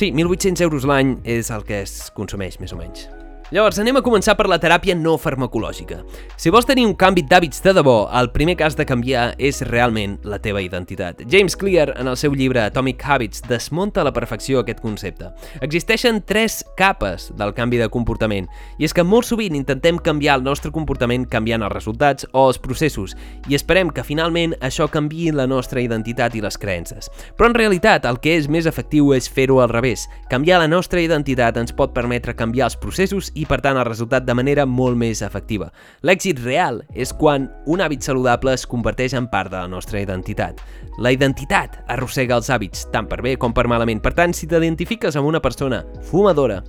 Sí, 0.00 0.06
1.800 0.12 0.62
euros 0.64 0.86
l'any 0.88 1.10
és 1.28 1.50
el 1.52 1.66
que 1.68 1.82
es 1.84 1.92
consumeix, 2.16 2.56
més 2.56 2.72
o 2.72 2.78
menys. 2.80 3.19
Llavors, 3.50 3.80
anem 3.82 3.96
a 3.98 4.02
començar 4.06 4.36
per 4.38 4.44
la 4.46 4.60
teràpia 4.62 4.94
no 4.94 5.16
farmacològica. 5.18 5.96
Si 6.38 6.52
vols 6.54 6.68
tenir 6.68 6.84
un 6.86 6.92
canvi 6.94 7.24
d'hàbits 7.26 7.64
de 7.64 7.72
debò, 7.74 8.04
el 8.14 8.28
primer 8.30 8.54
cas 8.60 8.76
de 8.78 8.84
canviar 8.86 9.32
és 9.42 9.58
realment 9.66 10.12
la 10.22 10.38
teva 10.38 10.60
identitat. 10.62 11.24
James 11.26 11.56
Clear, 11.58 11.88
en 11.98 12.06
el 12.06 12.14
seu 12.14 12.36
llibre 12.38 12.62
Atomic 12.62 13.02
Habits, 13.02 13.42
desmunta 13.50 14.04
a 14.04 14.06
la 14.06 14.12
perfecció 14.14 14.60
aquest 14.60 14.78
concepte. 14.78 15.32
Existeixen 15.66 16.20
tres 16.22 16.60
capes 16.78 17.32
del 17.34 17.50
canvi 17.56 17.80
de 17.82 17.88
comportament, 17.90 18.46
i 18.78 18.86
és 18.86 18.94
que 18.94 19.02
molt 19.02 19.26
sovint 19.26 19.58
intentem 19.58 19.98
canviar 19.98 20.38
el 20.38 20.46
nostre 20.46 20.70
comportament 20.70 21.26
canviant 21.26 21.66
els 21.66 21.74
resultats 21.74 22.30
o 22.30 22.46
els 22.52 22.62
processos, 22.62 23.16
i 23.50 23.58
esperem 23.58 23.90
que 23.90 24.06
finalment 24.06 24.54
això 24.62 24.86
canvi 24.86 25.32
la 25.34 25.48
nostra 25.50 25.82
identitat 25.82 26.38
i 26.38 26.44
les 26.46 26.54
creences. 26.54 27.10
Però 27.34 27.50
en 27.50 27.58
realitat, 27.58 28.06
el 28.06 28.22
que 28.22 28.38
és 28.38 28.46
més 28.46 28.70
efectiu 28.70 29.10
és 29.18 29.26
fer-ho 29.26 29.58
al 29.58 29.74
revés. 29.74 30.06
Canviar 30.30 30.62
la 30.62 30.70
nostra 30.70 31.02
identitat 31.02 31.58
ens 31.58 31.74
pot 31.74 31.90
permetre 31.98 32.38
canviar 32.38 32.70
els 32.70 32.78
processos 32.78 33.34
per 33.48 33.60
tant, 33.64 33.78
el 33.78 33.86
resultat 33.88 34.26
de 34.26 34.34
manera 34.36 34.66
molt 34.66 34.98
més 35.00 35.22
efectiva. 35.22 35.70
L'èxit 36.02 36.40
real 36.44 36.82
és 36.94 37.12
quan 37.16 37.48
un 37.70 37.80
hàbit 37.80 38.04
saludable 38.06 38.54
es 38.56 38.66
converteix 38.66 39.14
en 39.18 39.28
part 39.32 39.52
de 39.52 39.58
la 39.58 39.70
nostra 39.70 40.00
identitat. 40.02 40.60
La 40.98 41.12
identitat 41.14 41.80
arrossega 41.88 42.36
els 42.36 42.50
hàbits, 42.50 42.88
tant 42.92 43.08
per 43.08 43.22
bé 43.24 43.36
com 43.40 43.54
per 43.56 43.68
malament. 43.70 44.02
Per 44.02 44.14
tant, 44.16 44.34
si 44.36 44.48
t'identifiques 44.50 45.16
amb 45.16 45.30
una 45.30 45.40
persona 45.44 45.84
fumadora, 46.10 46.62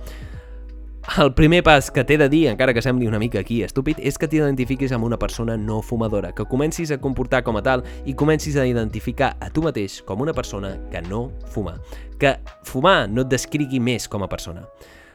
el 1.18 1.34
primer 1.34 1.64
pas 1.66 1.90
que 1.90 2.04
t'he 2.06 2.14
de 2.16 2.28
dir, 2.30 2.44
encara 2.46 2.72
que 2.72 2.82
sembli 2.82 3.08
una 3.10 3.18
mica 3.18 3.40
aquí 3.40 3.62
estúpid, 3.66 3.98
és 3.98 4.14
que 4.18 4.28
t'identifiquis 4.30 4.92
amb 4.94 5.02
una 5.02 5.18
persona 5.18 5.56
no 5.58 5.80
fumadora, 5.82 6.30
que 6.30 6.46
comencis 6.46 6.92
a 6.94 7.00
comportar 7.02 7.42
com 7.42 7.58
a 7.58 7.62
tal 7.66 7.82
i 8.06 8.14
comencis 8.14 8.54
a 8.54 8.68
identificar 8.70 9.32
a 9.42 9.50
tu 9.50 9.66
mateix 9.66 9.98
com 10.06 10.22
una 10.22 10.32
persona 10.32 10.76
que 10.92 11.02
no 11.02 11.32
fuma. 11.50 11.74
Que 12.22 12.36
fumar 12.62 13.10
no 13.10 13.26
et 13.26 13.32
descrigui 13.34 13.82
més 13.82 14.06
com 14.06 14.22
a 14.22 14.30
persona. 14.30 14.62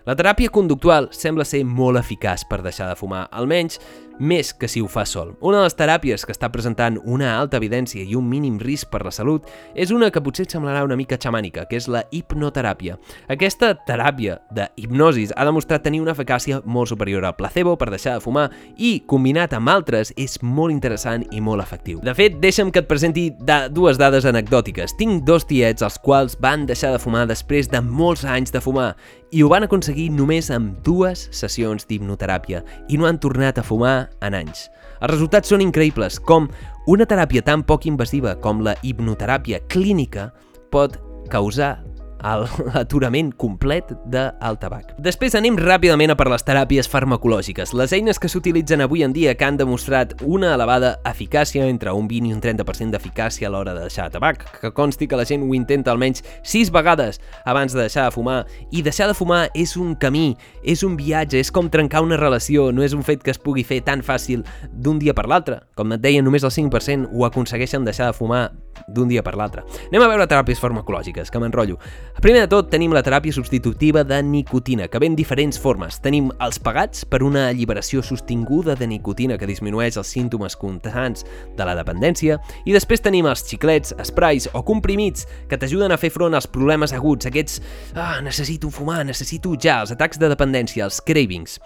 La 0.08 0.14
teràpia 0.16 0.48
conductual 0.48 1.10
sembla 1.12 1.44
ser 1.44 1.66
molt 1.68 2.00
eficaç 2.00 2.46
per 2.48 2.62
deixar 2.64 2.88
de 2.88 2.96
fumar, 2.96 3.26
almenys 3.36 3.76
més 4.20 4.54
que 4.54 4.68
si 4.68 4.82
ho 4.82 4.88
fa 4.90 5.04
sol. 5.06 5.36
Una 5.42 5.60
de 5.60 5.68
les 5.68 5.76
teràpies 5.78 6.24
que 6.26 6.34
està 6.34 6.50
presentant 6.50 6.98
una 7.06 7.34
alta 7.38 7.60
evidència 7.60 8.02
i 8.02 8.16
un 8.18 8.26
mínim 8.30 8.58
risc 8.62 8.90
per 8.92 9.04
la 9.06 9.12
salut 9.14 9.46
és 9.76 9.92
una 9.94 10.10
que 10.10 10.22
potser 10.24 10.48
et 10.48 10.56
semblarà 10.56 10.84
una 10.86 10.98
mica 10.98 11.20
xamànica, 11.22 11.68
que 11.70 11.78
és 11.78 11.90
la 11.92 12.04
hipnoteràpia. 12.12 12.98
Aquesta 13.30 13.74
teràpia 13.88 14.40
de 14.54 14.68
hipnosis 14.80 15.34
ha 15.36 15.46
demostrat 15.46 15.86
tenir 15.86 16.02
una 16.02 16.16
eficàcia 16.18 16.62
molt 16.66 16.90
superior 16.90 17.26
al 17.26 17.36
placebo 17.38 17.76
per 17.78 17.92
deixar 17.94 18.16
de 18.18 18.24
fumar 18.24 18.48
i, 18.78 19.04
combinat 19.06 19.54
amb 19.54 19.70
altres, 19.70 20.14
és 20.18 20.40
molt 20.42 20.74
interessant 20.74 21.28
i 21.32 21.44
molt 21.44 21.62
efectiu. 21.62 22.02
De 22.02 22.16
fet, 22.18 22.40
deixa'm 22.42 22.72
que 22.72 22.82
et 22.86 22.90
presenti 22.90 23.30
de 23.38 23.60
dues 23.70 24.00
dades 24.02 24.26
anecdòtiques. 24.26 24.98
Tinc 24.98 25.24
dos 25.28 25.46
tiets 25.46 25.86
els 25.86 26.00
quals 26.02 26.40
van 26.42 26.66
deixar 26.66 26.96
de 26.96 27.04
fumar 27.04 27.28
després 27.30 27.70
de 27.70 27.84
molts 27.84 28.26
anys 28.26 28.56
de 28.56 28.64
fumar 28.64 28.94
i 29.32 29.44
ho 29.44 29.50
van 29.52 29.66
aconseguir 29.68 30.08
només 30.16 30.50
amb 30.54 30.78
dues 30.86 31.28
sessions 31.36 31.88
d'hipnoteràpia 31.90 32.64
i 32.90 33.00
no 33.00 33.08
han 33.08 33.20
tornat 33.20 33.60
a 33.60 33.66
fumar 33.66 34.10
en 34.24 34.38
anys. 34.38 34.68
Els 35.02 35.12
resultats 35.12 35.52
són 35.52 35.62
increïbles, 35.62 36.20
com 36.20 36.48
una 36.88 37.06
teràpia 37.06 37.44
tan 37.46 37.66
poc 37.68 37.86
invasiva 37.90 38.38
com 38.42 38.64
la 38.66 38.78
hipnoteràpia 38.82 39.60
clínica 39.68 40.32
pot 40.72 40.98
causar 41.30 41.76
l'aturament 42.24 43.34
complet 43.44 43.94
del 44.06 44.60
tabac. 44.62 44.94
Després 45.04 45.36
anem 45.38 45.58
ràpidament 45.60 46.14
a 46.14 46.18
per 46.18 46.30
les 46.32 46.46
teràpies 46.46 46.90
farmacològiques, 46.92 47.74
les 47.78 47.94
eines 47.94 48.20
que 48.20 48.30
s'utilitzen 48.32 48.82
avui 48.82 49.04
en 49.06 49.14
dia 49.14 49.36
que 49.38 49.46
han 49.46 49.58
demostrat 49.60 50.16
una 50.26 50.54
elevada 50.56 50.98
eficàcia 51.06 51.68
entre 51.68 51.94
un 51.94 52.08
20 52.08 52.32
i 52.32 52.36
un 52.36 52.42
30% 52.44 52.96
d'eficàcia 52.96 53.48
a 53.48 53.52
l'hora 53.54 53.76
de 53.78 53.86
deixar 53.88 54.10
tabac, 54.12 54.46
que 54.62 54.74
consti 54.74 55.08
que 55.08 55.20
la 55.20 55.26
gent 55.28 55.46
ho 55.46 55.54
intenta 55.56 55.92
almenys 55.92 56.24
6 56.44 56.72
vegades 56.76 57.22
abans 57.46 57.74
de 57.74 57.82
deixar 57.82 58.08
de 58.08 58.16
fumar, 58.16 58.46
i 58.72 58.82
deixar 58.82 59.08
de 59.08 59.18
fumar 59.18 59.48
és 59.54 59.78
un 59.78 59.96
camí, 59.96 60.36
és 60.64 60.84
un 60.84 60.98
viatge, 60.98 61.40
és 61.40 61.52
com 61.52 61.70
trencar 61.70 62.04
una 62.06 62.18
relació, 62.18 62.72
no 62.72 62.86
és 62.86 62.96
un 62.98 63.04
fet 63.04 63.24
que 63.24 63.34
es 63.34 63.42
pugui 63.42 63.66
fer 63.68 63.82
tan 63.86 64.04
fàcil 64.06 64.46
d'un 64.72 65.00
dia 65.00 65.16
per 65.18 65.28
l'altre. 65.30 65.62
Com 65.78 65.94
et 65.96 66.04
deia, 66.04 66.24
només 66.24 66.46
el 66.48 66.54
5% 66.54 67.12
ho 67.14 67.26
aconsegueixen 67.28 67.86
deixar 67.88 68.12
de 68.12 68.18
fumar 68.18 68.48
d'un 68.88 69.10
dia 69.10 69.24
per 69.26 69.36
l'altre. 69.40 69.64
Anem 69.90 70.06
a 70.06 70.10
veure 70.12 70.28
teràpies 70.30 70.62
farmacològiques, 70.62 71.32
que 71.32 71.42
m'enrotllo. 71.42 71.78
Primer 72.22 72.46
de 72.46 72.52
tot, 72.52 72.70
tenim 72.72 72.94
la 72.96 73.04
teràpia 73.06 73.36
substitutiva 73.36 74.04
de 74.08 74.22
nicotina, 74.24 74.88
que 74.88 75.00
ve 75.00 75.10
en 75.10 75.18
diferents 75.18 75.60
formes. 75.60 76.00
Tenim 76.04 76.30
els 76.44 76.60
pagats 76.60 77.06
per 77.06 77.24
una 77.26 77.48
alliberació 77.50 78.04
sostinguda 78.04 78.76
de 78.76 78.88
nicotina 78.88 79.38
que 79.38 79.50
disminueix 79.50 79.98
els 79.98 80.14
símptomes 80.14 80.58
constants 80.60 81.26
de 81.58 81.68
la 81.68 81.76
dependència, 81.78 82.40
i 82.66 82.76
després 82.76 83.04
tenim 83.04 83.28
els 83.30 83.46
xiclets, 83.48 83.96
sprays 84.08 84.50
o 84.54 84.64
comprimits 84.68 85.28
que 85.50 85.60
t'ajuden 85.60 85.94
a 85.94 86.00
fer 86.02 86.12
front 86.14 86.38
als 86.38 86.48
problemes 86.48 86.94
aguts, 86.94 87.30
aquests 87.30 87.62
ah, 87.96 88.18
necessito 88.24 88.72
fumar, 88.74 89.04
necessito 89.08 89.56
ja, 89.56 89.82
els 89.82 89.94
atacs 89.96 90.20
de 90.22 90.32
dependència, 90.32 90.88
els 90.88 91.02
cravings. 91.06 91.60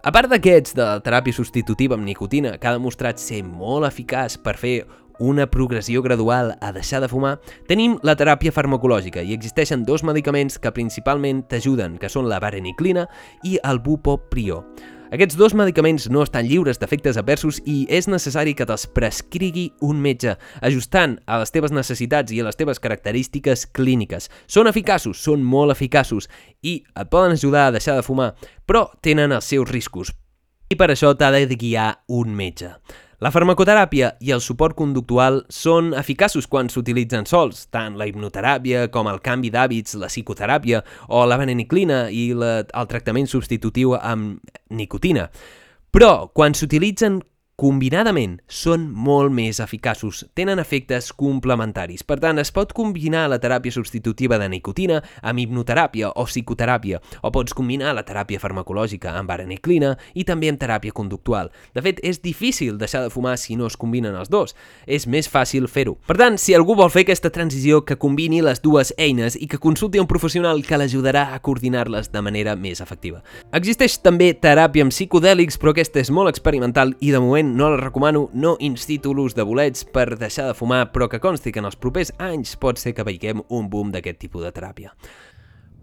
A 0.00 0.08
part 0.16 0.30
d'aquests 0.32 0.72
de 0.78 0.84
teràpia 1.04 1.36
substitutiva 1.36 1.92
amb 1.98 2.06
nicotina, 2.08 2.54
que 2.56 2.68
ha 2.68 2.72
demostrat 2.72 3.20
ser 3.20 3.42
molt 3.44 3.84
eficaç 3.84 4.38
per 4.40 4.54
fer 4.56 4.78
una 5.20 5.46
progressió 5.50 6.02
gradual 6.02 6.56
a 6.60 6.72
deixar 6.72 7.02
de 7.04 7.08
fumar, 7.08 7.36
tenim 7.68 7.98
la 8.02 8.16
teràpia 8.18 8.50
farmacològica 8.50 9.22
i 9.22 9.36
existeixen 9.36 9.84
dos 9.86 10.02
medicaments 10.02 10.58
que 10.58 10.72
principalment 10.74 11.44
t'ajuden, 11.46 12.00
que 12.00 12.08
són 12.08 12.26
la 12.28 12.40
vareniclina 12.42 13.06
i 13.44 13.60
el 13.62 13.78
bupoprió. 13.84 14.64
Aquests 15.10 15.34
dos 15.34 15.56
medicaments 15.58 16.04
no 16.06 16.22
estan 16.22 16.46
lliures 16.46 16.78
d'efectes 16.78 17.16
adversos 17.18 17.56
i 17.66 17.80
és 17.90 18.06
necessari 18.06 18.52
que 18.54 18.62
te'ls 18.66 18.84
prescrigui 18.94 19.64
un 19.82 19.98
metge, 19.98 20.36
ajustant 20.62 21.16
a 21.26 21.40
les 21.42 21.50
teves 21.50 21.74
necessitats 21.74 22.30
i 22.30 22.38
a 22.38 22.46
les 22.46 22.58
teves 22.58 22.78
característiques 22.78 23.66
clíniques. 23.74 24.30
Són 24.46 24.70
eficaços, 24.70 25.18
són 25.18 25.42
molt 25.42 25.74
eficaços 25.74 26.30
i 26.62 26.78
et 26.94 27.10
poden 27.10 27.34
ajudar 27.34 27.66
a 27.66 27.74
deixar 27.74 27.98
de 27.98 28.06
fumar, 28.06 28.36
però 28.62 28.86
tenen 29.02 29.34
els 29.34 29.50
seus 29.50 29.66
riscos. 29.68 30.14
I 30.70 30.78
per 30.78 30.92
això 30.94 31.10
t'ha 31.18 31.32
de 31.34 31.58
guiar 31.58 32.04
un 32.06 32.30
metge. 32.30 32.76
La 33.20 33.28
farmacoteràpia 33.28 34.14
i 34.24 34.30
el 34.32 34.40
suport 34.40 34.72
conductual 34.78 35.42
són 35.52 35.90
eficaços 35.92 36.46
quan 36.48 36.70
s'utilitzen 36.72 37.26
sols, 37.28 37.66
tant 37.68 37.98
la 38.00 38.06
hipnoteràpia 38.08 38.86
com 38.88 39.10
el 39.12 39.18
canvi 39.20 39.50
d'hàbits, 39.52 39.98
la 40.00 40.08
psicoteràpia 40.08 40.80
o 41.12 41.26
la 41.28 41.36
vareniclina 41.36 42.06
i 42.08 42.30
la, 42.32 42.62
el 42.64 42.88
tractament 42.88 43.28
substitutiu 43.28 43.92
amb 43.98 44.40
nicotina. 44.72 45.26
Però 45.92 46.30
quan 46.32 46.56
s'utilitzen 46.56 47.20
combinadament 47.60 48.38
són 48.48 48.86
molt 48.88 49.34
més 49.36 49.58
eficaços, 49.60 50.22
tenen 50.32 50.62
efectes 50.62 51.10
complementaris. 51.12 52.00
Per 52.08 52.16
tant, 52.22 52.38
es 52.40 52.48
pot 52.56 52.70
combinar 52.72 53.26
la 53.28 53.36
teràpia 53.42 53.74
substitutiva 53.74 54.38
de 54.40 54.46
nicotina 54.48 55.02
amb 55.20 55.42
hipnoteràpia 55.42 56.08
o 56.16 56.24
psicoteràpia, 56.24 57.02
o 57.20 57.30
pots 57.34 57.52
combinar 57.56 57.92
la 57.92 58.04
teràpia 58.08 58.40
farmacològica 58.40 59.12
amb 59.18 59.34
araneclina 59.34 59.92
i 60.14 60.24
també 60.24 60.48
amb 60.48 60.60
teràpia 60.62 60.96
conductual. 60.96 61.50
De 61.76 61.84
fet, 61.84 62.00
és 62.00 62.22
difícil 62.24 62.78
deixar 62.80 63.02
de 63.04 63.12
fumar 63.12 63.36
si 63.36 63.58
no 63.60 63.68
es 63.68 63.76
combinen 63.76 64.16
els 64.16 64.32
dos. 64.32 64.56
És 64.86 65.04
més 65.04 65.28
fàcil 65.28 65.68
fer-ho. 65.68 65.98
Per 66.08 66.16
tant, 66.16 66.40
si 66.40 66.56
algú 66.56 66.78
vol 66.78 66.88
fer 66.88 67.04
aquesta 67.04 67.28
transició, 67.28 67.82
que 67.84 67.98
combini 68.00 68.40
les 68.40 68.64
dues 68.64 68.94
eines 68.96 69.36
i 69.36 69.50
que 69.50 69.60
consulti 69.60 70.00
un 70.00 70.08
professional 70.08 70.64
que 70.64 70.80
l'ajudarà 70.80 71.28
a 71.34 71.42
coordinar-les 71.44 72.08
de 72.08 72.24
manera 72.24 72.56
més 72.56 72.80
efectiva. 72.80 73.20
Existeix 73.52 73.98
també 74.00 74.32
teràpia 74.32 74.88
amb 74.88 74.96
psicodèlics, 74.96 75.60
però 75.60 75.76
aquesta 75.76 76.00
és 76.00 76.08
molt 76.08 76.32
experimental 76.32 76.96
i 77.04 77.12
de 77.12 77.20
moment 77.20 77.49
no 77.56 77.70
la 77.70 77.80
recomano, 77.80 78.28
no 78.32 78.56
incito 78.60 79.14
l'ús 79.14 79.34
de 79.34 79.44
bolets 79.46 79.84
per 79.84 80.14
deixar 80.18 80.46
de 80.48 80.54
fumar, 80.54 80.86
però 80.92 81.08
que 81.10 81.20
consti 81.20 81.52
que 81.52 81.60
en 81.60 81.68
els 81.68 81.76
propers 81.76 82.14
anys 82.18 82.56
pot 82.60 82.78
ser 82.78 82.94
que 82.94 83.06
veiguem 83.06 83.42
un 83.48 83.68
boom 83.70 83.90
d'aquest 83.92 84.20
tipus 84.22 84.46
de 84.46 84.54
teràpia. 84.54 84.94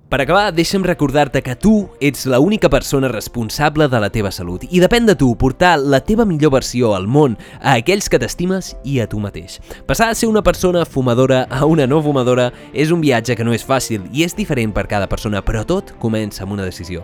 Per 0.08 0.22
acabar, 0.24 0.54
deixa'm 0.56 0.86
recordar-te 0.88 1.42
que 1.44 1.58
tu 1.60 1.90
ets 2.00 2.22
la 2.32 2.38
única 2.40 2.70
persona 2.72 3.10
responsable 3.12 3.90
de 3.92 4.00
la 4.00 4.08
teva 4.08 4.30
salut 4.32 4.62
i 4.72 4.80
depèn 4.80 5.04
de 5.04 5.18
tu 5.20 5.34
portar 5.36 5.74
la 5.84 6.00
teva 6.00 6.24
millor 6.24 6.54
versió 6.54 6.94
al 6.96 7.10
món, 7.12 7.36
a 7.60 7.74
aquells 7.74 8.08
que 8.08 8.20
t'estimes 8.22 8.70
i 8.88 9.02
a 9.04 9.08
tu 9.12 9.20
mateix. 9.20 9.58
Passar 9.84 10.08
a 10.08 10.16
ser 10.16 10.30
una 10.32 10.46
persona 10.48 10.86
fumadora 10.88 11.42
a 11.52 11.66
una 11.68 11.90
no 11.92 12.00
fumadora 12.06 12.54
és 12.72 12.96
un 12.96 13.04
viatge 13.04 13.36
que 13.36 13.44
no 13.44 13.52
és 13.52 13.68
fàcil 13.68 14.08
i 14.16 14.24
és 14.24 14.38
diferent 14.38 14.72
per 14.72 14.88
cada 14.88 15.12
persona, 15.12 15.44
però 15.44 15.66
tot 15.68 15.92
comença 16.00 16.48
amb 16.48 16.56
una 16.56 16.64
decisió. 16.64 17.04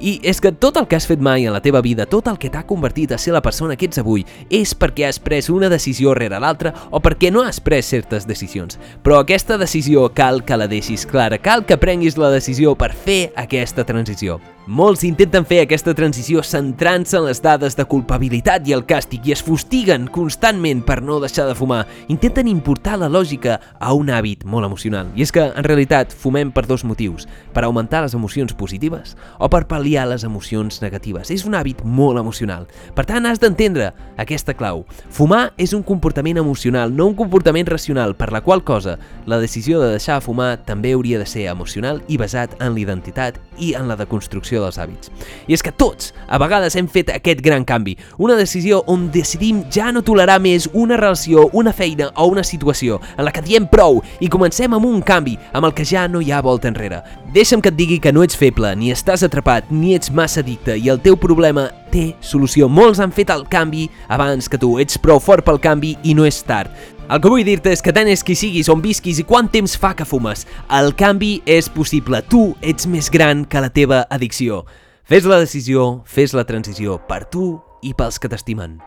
I 0.00 0.16
és 0.24 0.40
que 0.40 0.52
tot 0.52 0.78
el 0.80 0.86
que 0.88 0.96
has 0.96 1.06
fet 1.08 1.20
mai 1.20 1.44
en 1.44 1.52
la 1.52 1.60
teva 1.60 1.82
vida, 1.84 2.06
tot 2.08 2.30
el 2.30 2.38
que 2.40 2.48
t'ha 2.50 2.64
convertit 2.66 3.12
a 3.12 3.18
ser 3.20 3.34
la 3.36 3.42
persona 3.44 3.76
que 3.76 3.84
ets 3.90 4.00
avui, 4.00 4.24
és 4.48 4.72
perquè 4.72 5.04
has 5.08 5.20
pres 5.20 5.50
una 5.52 5.68
decisió 5.68 6.14
rere 6.16 6.40
l'altra 6.40 6.72
o 6.90 7.02
perquè 7.04 7.28
no 7.30 7.44
has 7.44 7.60
pres 7.60 7.92
certes 7.92 8.26
decisions. 8.28 8.78
Però 9.04 9.20
aquesta 9.20 9.58
decisió 9.60 10.08
cal 10.16 10.40
que 10.44 10.56
la 10.56 10.70
deixis 10.70 11.04
clara, 11.06 11.38
cal 11.38 11.66
que 11.68 11.76
prenguis 11.80 12.16
la 12.16 12.32
decisió 12.32 12.74
per 12.80 12.94
fer 12.96 13.20
aquesta 13.36 13.84
transició. 13.84 14.40
Molts 14.70 15.00
intenten 15.02 15.42
fer 15.42 15.64
aquesta 15.64 15.90
transició 15.98 16.44
centrant-se 16.46 17.16
en 17.18 17.24
les 17.26 17.40
dades 17.42 17.74
de 17.74 17.82
culpabilitat 17.90 18.68
i 18.70 18.74
el 18.76 18.84
càstig 18.86 19.24
i 19.26 19.32
es 19.34 19.40
fustiguen 19.42 20.04
constantment 20.14 20.84
per 20.86 21.00
no 21.02 21.16
deixar 21.18 21.48
de 21.48 21.56
fumar. 21.58 21.80
Intenten 22.06 22.46
importar 22.46 22.94
la 23.00 23.08
lògica 23.10 23.56
a 23.80 23.90
un 23.98 24.12
hàbit 24.14 24.44
molt 24.46 24.68
emocional. 24.68 25.10
I 25.18 25.24
és 25.26 25.34
que, 25.34 25.42
en 25.42 25.66
realitat, 25.66 26.14
fumem 26.14 26.52
per 26.54 26.68
dos 26.68 26.84
motius. 26.86 27.26
Per 27.50 27.64
augmentar 27.66 28.04
les 28.04 28.14
emocions 28.14 28.54
positives 28.54 29.16
o 29.40 29.48
per 29.50 29.64
pal·liar 29.66 30.04
les 30.06 30.22
emocions 30.28 30.78
negatives. 30.84 31.34
És 31.34 31.42
un 31.48 31.58
hàbit 31.58 31.82
molt 31.82 32.22
emocional. 32.22 32.68
Per 32.94 33.08
tant, 33.10 33.26
has 33.26 33.42
d'entendre 33.42 33.90
aquesta 34.22 34.54
clau. 34.54 34.84
Fumar 35.10 35.48
és 35.58 35.74
un 35.74 35.82
comportament 35.82 36.38
emocional, 36.38 36.94
no 36.94 37.08
un 37.10 37.18
comportament 37.18 37.66
racional, 37.66 38.14
per 38.14 38.30
la 38.30 38.44
qual 38.46 38.62
cosa 38.62 39.00
la 39.26 39.42
decisió 39.42 39.82
de 39.82 39.90
deixar 39.96 40.20
de 40.20 40.28
fumar 40.28 40.52
també 40.62 40.94
hauria 40.94 41.18
de 41.18 41.26
ser 41.26 41.48
emocional 41.50 42.04
i 42.06 42.22
basat 42.22 42.54
en 42.62 42.78
l'identitat 42.78 43.42
i 43.58 43.74
en 43.74 43.90
la 43.90 43.98
deconstrucció 43.98 44.59
dels 44.64 44.78
hàbits. 44.80 45.10
I 45.48 45.56
és 45.56 45.64
que 45.64 45.72
tots, 45.72 46.12
a 46.28 46.38
vegades, 46.42 46.76
hem 46.76 46.88
fet 46.88 47.10
aquest 47.14 47.42
gran 47.44 47.64
canvi. 47.68 47.96
Una 48.18 48.36
decisió 48.38 48.82
on 48.86 49.08
decidim 49.12 49.64
ja 49.72 49.90
no 49.92 50.04
tolerar 50.06 50.40
més 50.40 50.68
una 50.72 50.98
relació, 51.00 51.48
una 51.52 51.72
feina 51.72 52.10
o 52.16 52.28
una 52.30 52.44
situació 52.44 53.00
en 53.16 53.24
la 53.26 53.32
que 53.34 53.44
diem 53.44 53.66
prou 53.70 54.00
i 54.20 54.28
comencem 54.28 54.74
amb 54.74 54.86
un 54.86 55.02
canvi 55.02 55.36
amb 55.52 55.66
el 55.66 55.74
que 55.74 55.84
ja 55.86 56.06
no 56.08 56.20
hi 56.20 56.32
ha 56.32 56.42
volta 56.44 56.70
enrere. 56.70 57.02
Deixa'm 57.34 57.62
que 57.62 57.70
et 57.70 57.78
digui 57.78 58.00
que 58.02 58.12
no 58.12 58.24
ets 58.26 58.38
feble, 58.38 58.72
ni 58.76 58.90
estàs 58.94 59.22
atrapat, 59.26 59.68
ni 59.70 59.94
ets 59.94 60.10
massa 60.10 60.40
addicte 60.44 60.74
i 60.76 60.88
el 60.90 61.02
teu 61.02 61.18
problema 61.20 61.68
té 61.90 62.10
solució. 62.22 62.68
Molts 62.70 63.02
han 63.02 63.12
fet 63.14 63.30
el 63.34 63.46
canvi 63.50 63.88
abans 64.08 64.48
que 64.50 64.58
tu. 64.58 64.76
Ets 64.82 64.98
prou 65.02 65.20
fort 65.22 65.46
pel 65.46 65.60
canvi 65.62 65.96
i 66.02 66.14
no 66.14 66.26
és 66.26 66.42
tard. 66.46 66.70
El 67.10 67.18
que 67.18 67.30
vull 67.32 67.42
dir-te 67.42 67.72
és 67.74 67.80
que 67.82 67.90
tant 67.90 68.06
és 68.06 68.22
qui 68.22 68.36
siguis, 68.38 68.68
on 68.70 68.78
visquis 68.84 69.18
i 69.18 69.24
quant 69.26 69.48
temps 69.50 69.72
fa 69.82 69.96
que 69.98 70.06
fumes, 70.06 70.44
el 70.78 70.92
canvi 70.94 71.40
és 71.42 71.66
possible. 71.74 72.20
Tu 72.30 72.44
ets 72.62 72.86
més 72.86 73.10
gran 73.10 73.42
que 73.50 73.64
la 73.64 73.72
teva 73.74 74.04
addicció. 74.14 74.62
Fes 75.10 75.26
la 75.26 75.40
decisió, 75.42 76.04
fes 76.06 76.36
la 76.38 76.46
transició 76.46 77.00
per 77.10 77.24
tu 77.26 77.56
i 77.82 77.96
pels 77.98 78.22
que 78.22 78.30
t'estimen. 78.30 78.78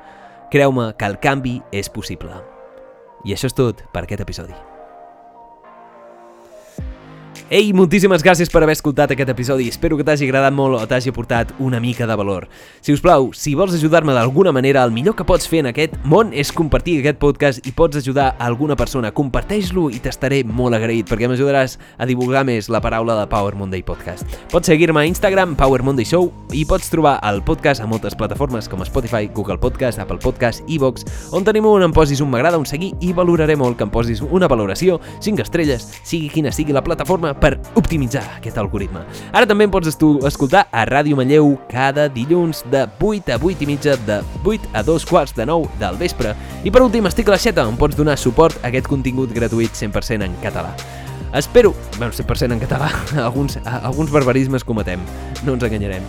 Creu-me 0.55 0.93
que 0.95 1.09
el 1.11 1.19
canvi 1.19 1.57
és 1.75 1.91
possible. 1.91 2.39
I 3.27 3.35
això 3.35 3.51
és 3.51 3.59
tot 3.59 3.83
per 3.91 4.05
aquest 4.05 4.23
episodi. 4.23 4.55
Ei, 7.49 7.73
moltíssimes 7.75 8.23
gràcies 8.23 8.47
per 8.49 8.61
haver 8.63 8.73
escoltat 8.77 9.11
aquest 9.11 9.29
episodi. 9.29 9.65
Espero 9.67 9.97
que 9.99 10.03
t'hagi 10.07 10.25
agradat 10.25 10.53
molt 10.55 10.77
o 10.79 10.85
t'hagi 10.87 11.11
aportat 11.11 11.49
una 11.59 11.81
mica 11.83 12.07
de 12.07 12.15
valor. 12.15 12.47
Si 12.81 12.93
us 12.95 13.01
plau, 13.03 13.33
si 13.35 13.51
vols 13.53 13.75
ajudar-me 13.75 14.13
d'alguna 14.15 14.53
manera, 14.55 14.81
el 14.87 14.93
millor 14.95 15.13
que 15.19 15.25
pots 15.27 15.45
fer 15.51 15.59
en 15.59 15.67
aquest 15.69 15.97
món 16.07 16.31
és 16.31 16.53
compartir 16.55 16.95
aquest 17.01 17.19
podcast 17.19 17.67
i 17.67 17.73
pots 17.75 17.99
ajudar 17.99 18.29
a 18.31 18.47
alguna 18.47 18.77
persona. 18.79 19.11
Comparteix-lo 19.11 19.89
i 19.91 19.99
t'estaré 20.01 20.39
molt 20.47 20.73
agraït 20.79 21.09
perquè 21.11 21.27
m'ajudaràs 21.27 21.75
a 21.99 22.07
divulgar 22.07 22.45
més 22.47 22.71
la 22.71 22.81
paraula 22.81 23.19
de 23.19 23.27
Power 23.29 23.59
Monday 23.59 23.83
Podcast. 23.83 24.23
Pots 24.49 24.71
seguir-me 24.71 25.03
a 25.03 25.05
Instagram, 25.11 25.57
Power 25.59 25.83
Monday 25.83 26.07
Show, 26.07 26.31
i 26.55 26.63
pots 26.65 26.89
trobar 26.89 27.19
el 27.27 27.43
podcast 27.43 27.83
a 27.83 27.89
moltes 27.91 28.15
plataformes 28.15 28.71
com 28.71 28.81
Spotify, 28.87 29.27
Google 29.27 29.59
Podcast, 29.59 29.99
Apple 29.99 30.17
Podcast, 30.23 30.63
iVox, 30.71 31.05
on 31.35 31.43
tenim 31.43 31.67
on 31.67 31.83
em 31.83 31.93
posis 31.93 32.23
un 32.23 32.31
m'agrada, 32.31 32.57
un 32.57 32.65
seguir 32.65 32.93
i 33.03 33.11
valoraré 33.13 33.59
molt 33.59 33.77
que 33.77 33.85
em 33.85 33.93
posis 33.93 34.23
una 34.23 34.47
valoració, 34.47 35.01
5 35.19 35.43
estrelles, 35.43 35.91
sigui 36.07 36.31
quina 36.31 36.55
sigui 36.55 36.73
la 36.73 36.85
plataforma, 36.87 37.32
per 37.39 37.55
optimitzar 37.79 38.23
aquest 38.37 38.57
algoritme. 38.61 39.03
Ara 39.31 39.47
també 39.49 39.67
em 39.67 39.73
pots 39.73 39.89
escoltar 39.89 40.65
a 40.71 40.85
Ràdio 40.89 41.17
Manlleu 41.19 41.53
cada 41.71 42.07
dilluns 42.11 42.63
de 42.71 42.85
8 42.99 43.35
a 43.35 43.39
8 43.41 43.63
i 43.65 43.69
mitja, 43.69 43.97
de 44.07 44.21
8 44.43 44.73
a 44.73 44.83
2 44.83 45.07
quarts 45.09 45.35
de 45.37 45.45
9 45.49 45.79
del 45.79 45.97
vespre. 46.01 46.35
I 46.63 46.71
per 46.71 46.83
últim, 46.85 47.07
estic 47.09 47.29
a 47.29 47.35
la 47.35 47.41
xeta, 47.41 47.67
on 47.67 47.79
pots 47.79 47.97
donar 47.97 48.17
suport 48.17 48.59
a 48.61 48.69
aquest 48.71 48.89
contingut 48.91 49.33
gratuït 49.33 49.73
100% 49.73 50.27
en 50.27 50.37
català. 50.43 50.75
Espero, 51.33 51.73
bueno, 51.97 52.13
100% 52.13 52.53
en 52.53 52.59
català, 52.61 52.91
alguns, 53.25 53.57
alguns 53.65 54.11
barbarismes 54.13 54.63
cometem, 54.63 55.01
no 55.43 55.57
ens 55.57 55.65
enganyarem. 55.65 56.05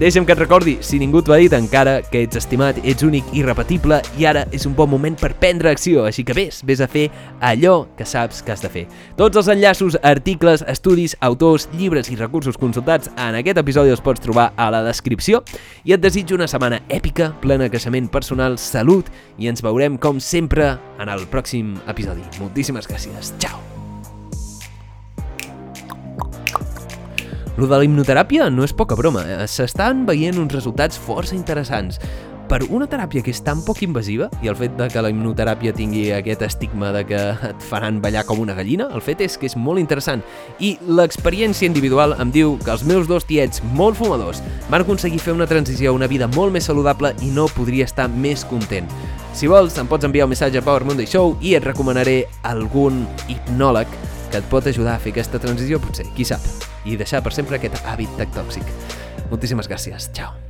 Deixa'm 0.00 0.24
que 0.24 0.32
et 0.32 0.40
recordi, 0.40 0.78
si 0.80 0.96
ningú 0.96 1.20
t'ho 1.20 1.34
ha 1.34 1.38
dit 1.40 1.52
encara, 1.52 1.98
que 2.00 2.22
ets 2.24 2.38
estimat, 2.40 2.78
ets 2.88 3.04
únic 3.04 3.26
i 3.36 3.42
repetible 3.44 3.98
i 4.16 4.24
ara 4.24 4.46
és 4.56 4.64
un 4.64 4.72
bon 4.76 4.88
moment 4.88 5.16
per 5.20 5.34
prendre 5.42 5.68
acció, 5.68 6.06
així 6.08 6.24
que 6.24 6.36
vés, 6.36 6.62
vés 6.64 6.80
a 6.80 6.88
fer 6.88 7.08
allò 7.44 7.82
que 7.98 8.06
saps 8.08 8.40
que 8.40 8.54
has 8.54 8.64
de 8.64 8.70
fer. 8.72 8.86
Tots 9.18 9.36
els 9.36 9.50
enllaços, 9.52 9.98
articles, 10.02 10.64
estudis, 10.68 11.16
autors, 11.20 11.68
llibres 11.76 12.08
i 12.08 12.16
recursos 12.16 12.56
consultats 12.60 13.12
en 13.16 13.36
aquest 13.40 13.60
episodi 13.60 13.92
els 13.92 14.00
pots 14.04 14.24
trobar 14.24 14.50
a 14.56 14.70
la 14.72 14.80
descripció 14.86 15.42
i 15.84 15.92
et 15.96 16.00
desitjo 16.00 16.38
una 16.38 16.48
setmana 16.48 16.80
èpica, 16.88 17.34
plena 17.42 17.66
de 17.66 17.74
creixement 17.74 18.08
personal, 18.08 18.56
salut 18.56 19.12
i 19.36 19.52
ens 19.52 19.60
veurem 19.64 20.00
com 20.00 20.20
sempre 20.20 20.72
en 21.00 21.12
el 21.12 21.28
pròxim 21.28 21.76
episodi. 21.90 22.24
Moltíssimes 22.40 22.88
gràcies. 22.88 23.34
Ciao! 23.36 23.79
Lo 27.60 27.66
de 27.68 27.76
la 27.76 27.84
hipnoteràpia 27.84 28.46
no 28.48 28.64
és 28.64 28.72
poca 28.72 28.96
broma, 28.96 29.20
eh? 29.28 29.42
s'estan 29.44 30.06
veient 30.08 30.38
uns 30.40 30.54
resultats 30.54 30.96
força 30.96 31.34
interessants. 31.36 31.98
Per 32.48 32.62
una 32.72 32.86
teràpia 32.88 33.20
que 33.20 33.34
és 33.34 33.42
tan 33.44 33.60
poc 33.66 33.82
invasiva, 33.84 34.30
i 34.40 34.48
el 34.48 34.56
fet 34.56 34.78
de 34.78 34.86
que 34.88 35.02
la 35.04 35.10
hipnoteràpia 35.12 35.74
tingui 35.76 36.06
aquest 36.16 36.40
estigma 36.46 36.88
de 36.94 37.02
que 37.10 37.18
et 37.50 37.66
faran 37.68 37.98
ballar 38.00 38.22
com 38.24 38.40
una 38.40 38.54
gallina, 38.56 38.86
el 38.96 39.04
fet 39.04 39.20
és 39.26 39.36
que 39.36 39.44
és 39.50 39.58
molt 39.60 39.82
interessant. 39.82 40.24
I 40.56 40.70
l'experiència 40.88 41.68
individual 41.68 42.16
em 42.16 42.32
diu 42.32 42.54
que 42.64 42.72
els 42.72 42.86
meus 42.88 43.10
dos 43.10 43.28
tiets 43.28 43.60
molt 43.76 43.98
fumadors 44.00 44.40
van 44.70 44.86
aconseguir 44.86 45.20
fer 45.20 45.36
una 45.36 45.48
transició 45.50 45.92
a 45.92 45.98
una 45.98 46.08
vida 46.08 46.30
molt 46.32 46.56
més 46.56 46.70
saludable 46.70 47.12
i 47.20 47.28
no 47.28 47.44
podria 47.52 47.84
estar 47.84 48.08
més 48.08 48.46
content. 48.48 48.88
Si 49.36 49.52
vols, 49.52 49.76
em 49.76 49.90
pots 49.90 50.08
enviar 50.08 50.24
un 50.24 50.32
missatge 50.32 50.64
a 50.64 50.64
Power 50.64 50.88
Monday 50.88 51.04
Show 51.04 51.36
i 51.44 51.58
et 51.60 51.68
recomanaré 51.68 52.22
algun 52.40 53.04
hipnòleg 53.28 54.00
que 54.30 54.38
et 54.40 54.50
pot 54.50 54.66
ajudar 54.66 54.96
a 54.96 55.02
fer 55.02 55.14
aquesta 55.14 55.40
transició, 55.42 55.80
potser, 55.82 56.06
qui 56.16 56.26
sap, 56.28 56.44
i 56.86 56.96
deixar 57.00 57.22
per 57.24 57.34
sempre 57.36 57.58
aquest 57.58 57.82
hàbit 57.84 58.22
tòxic. 58.36 58.70
Moltíssimes 59.30 59.68
gràcies. 59.70 60.10
Ciao. 60.14 60.49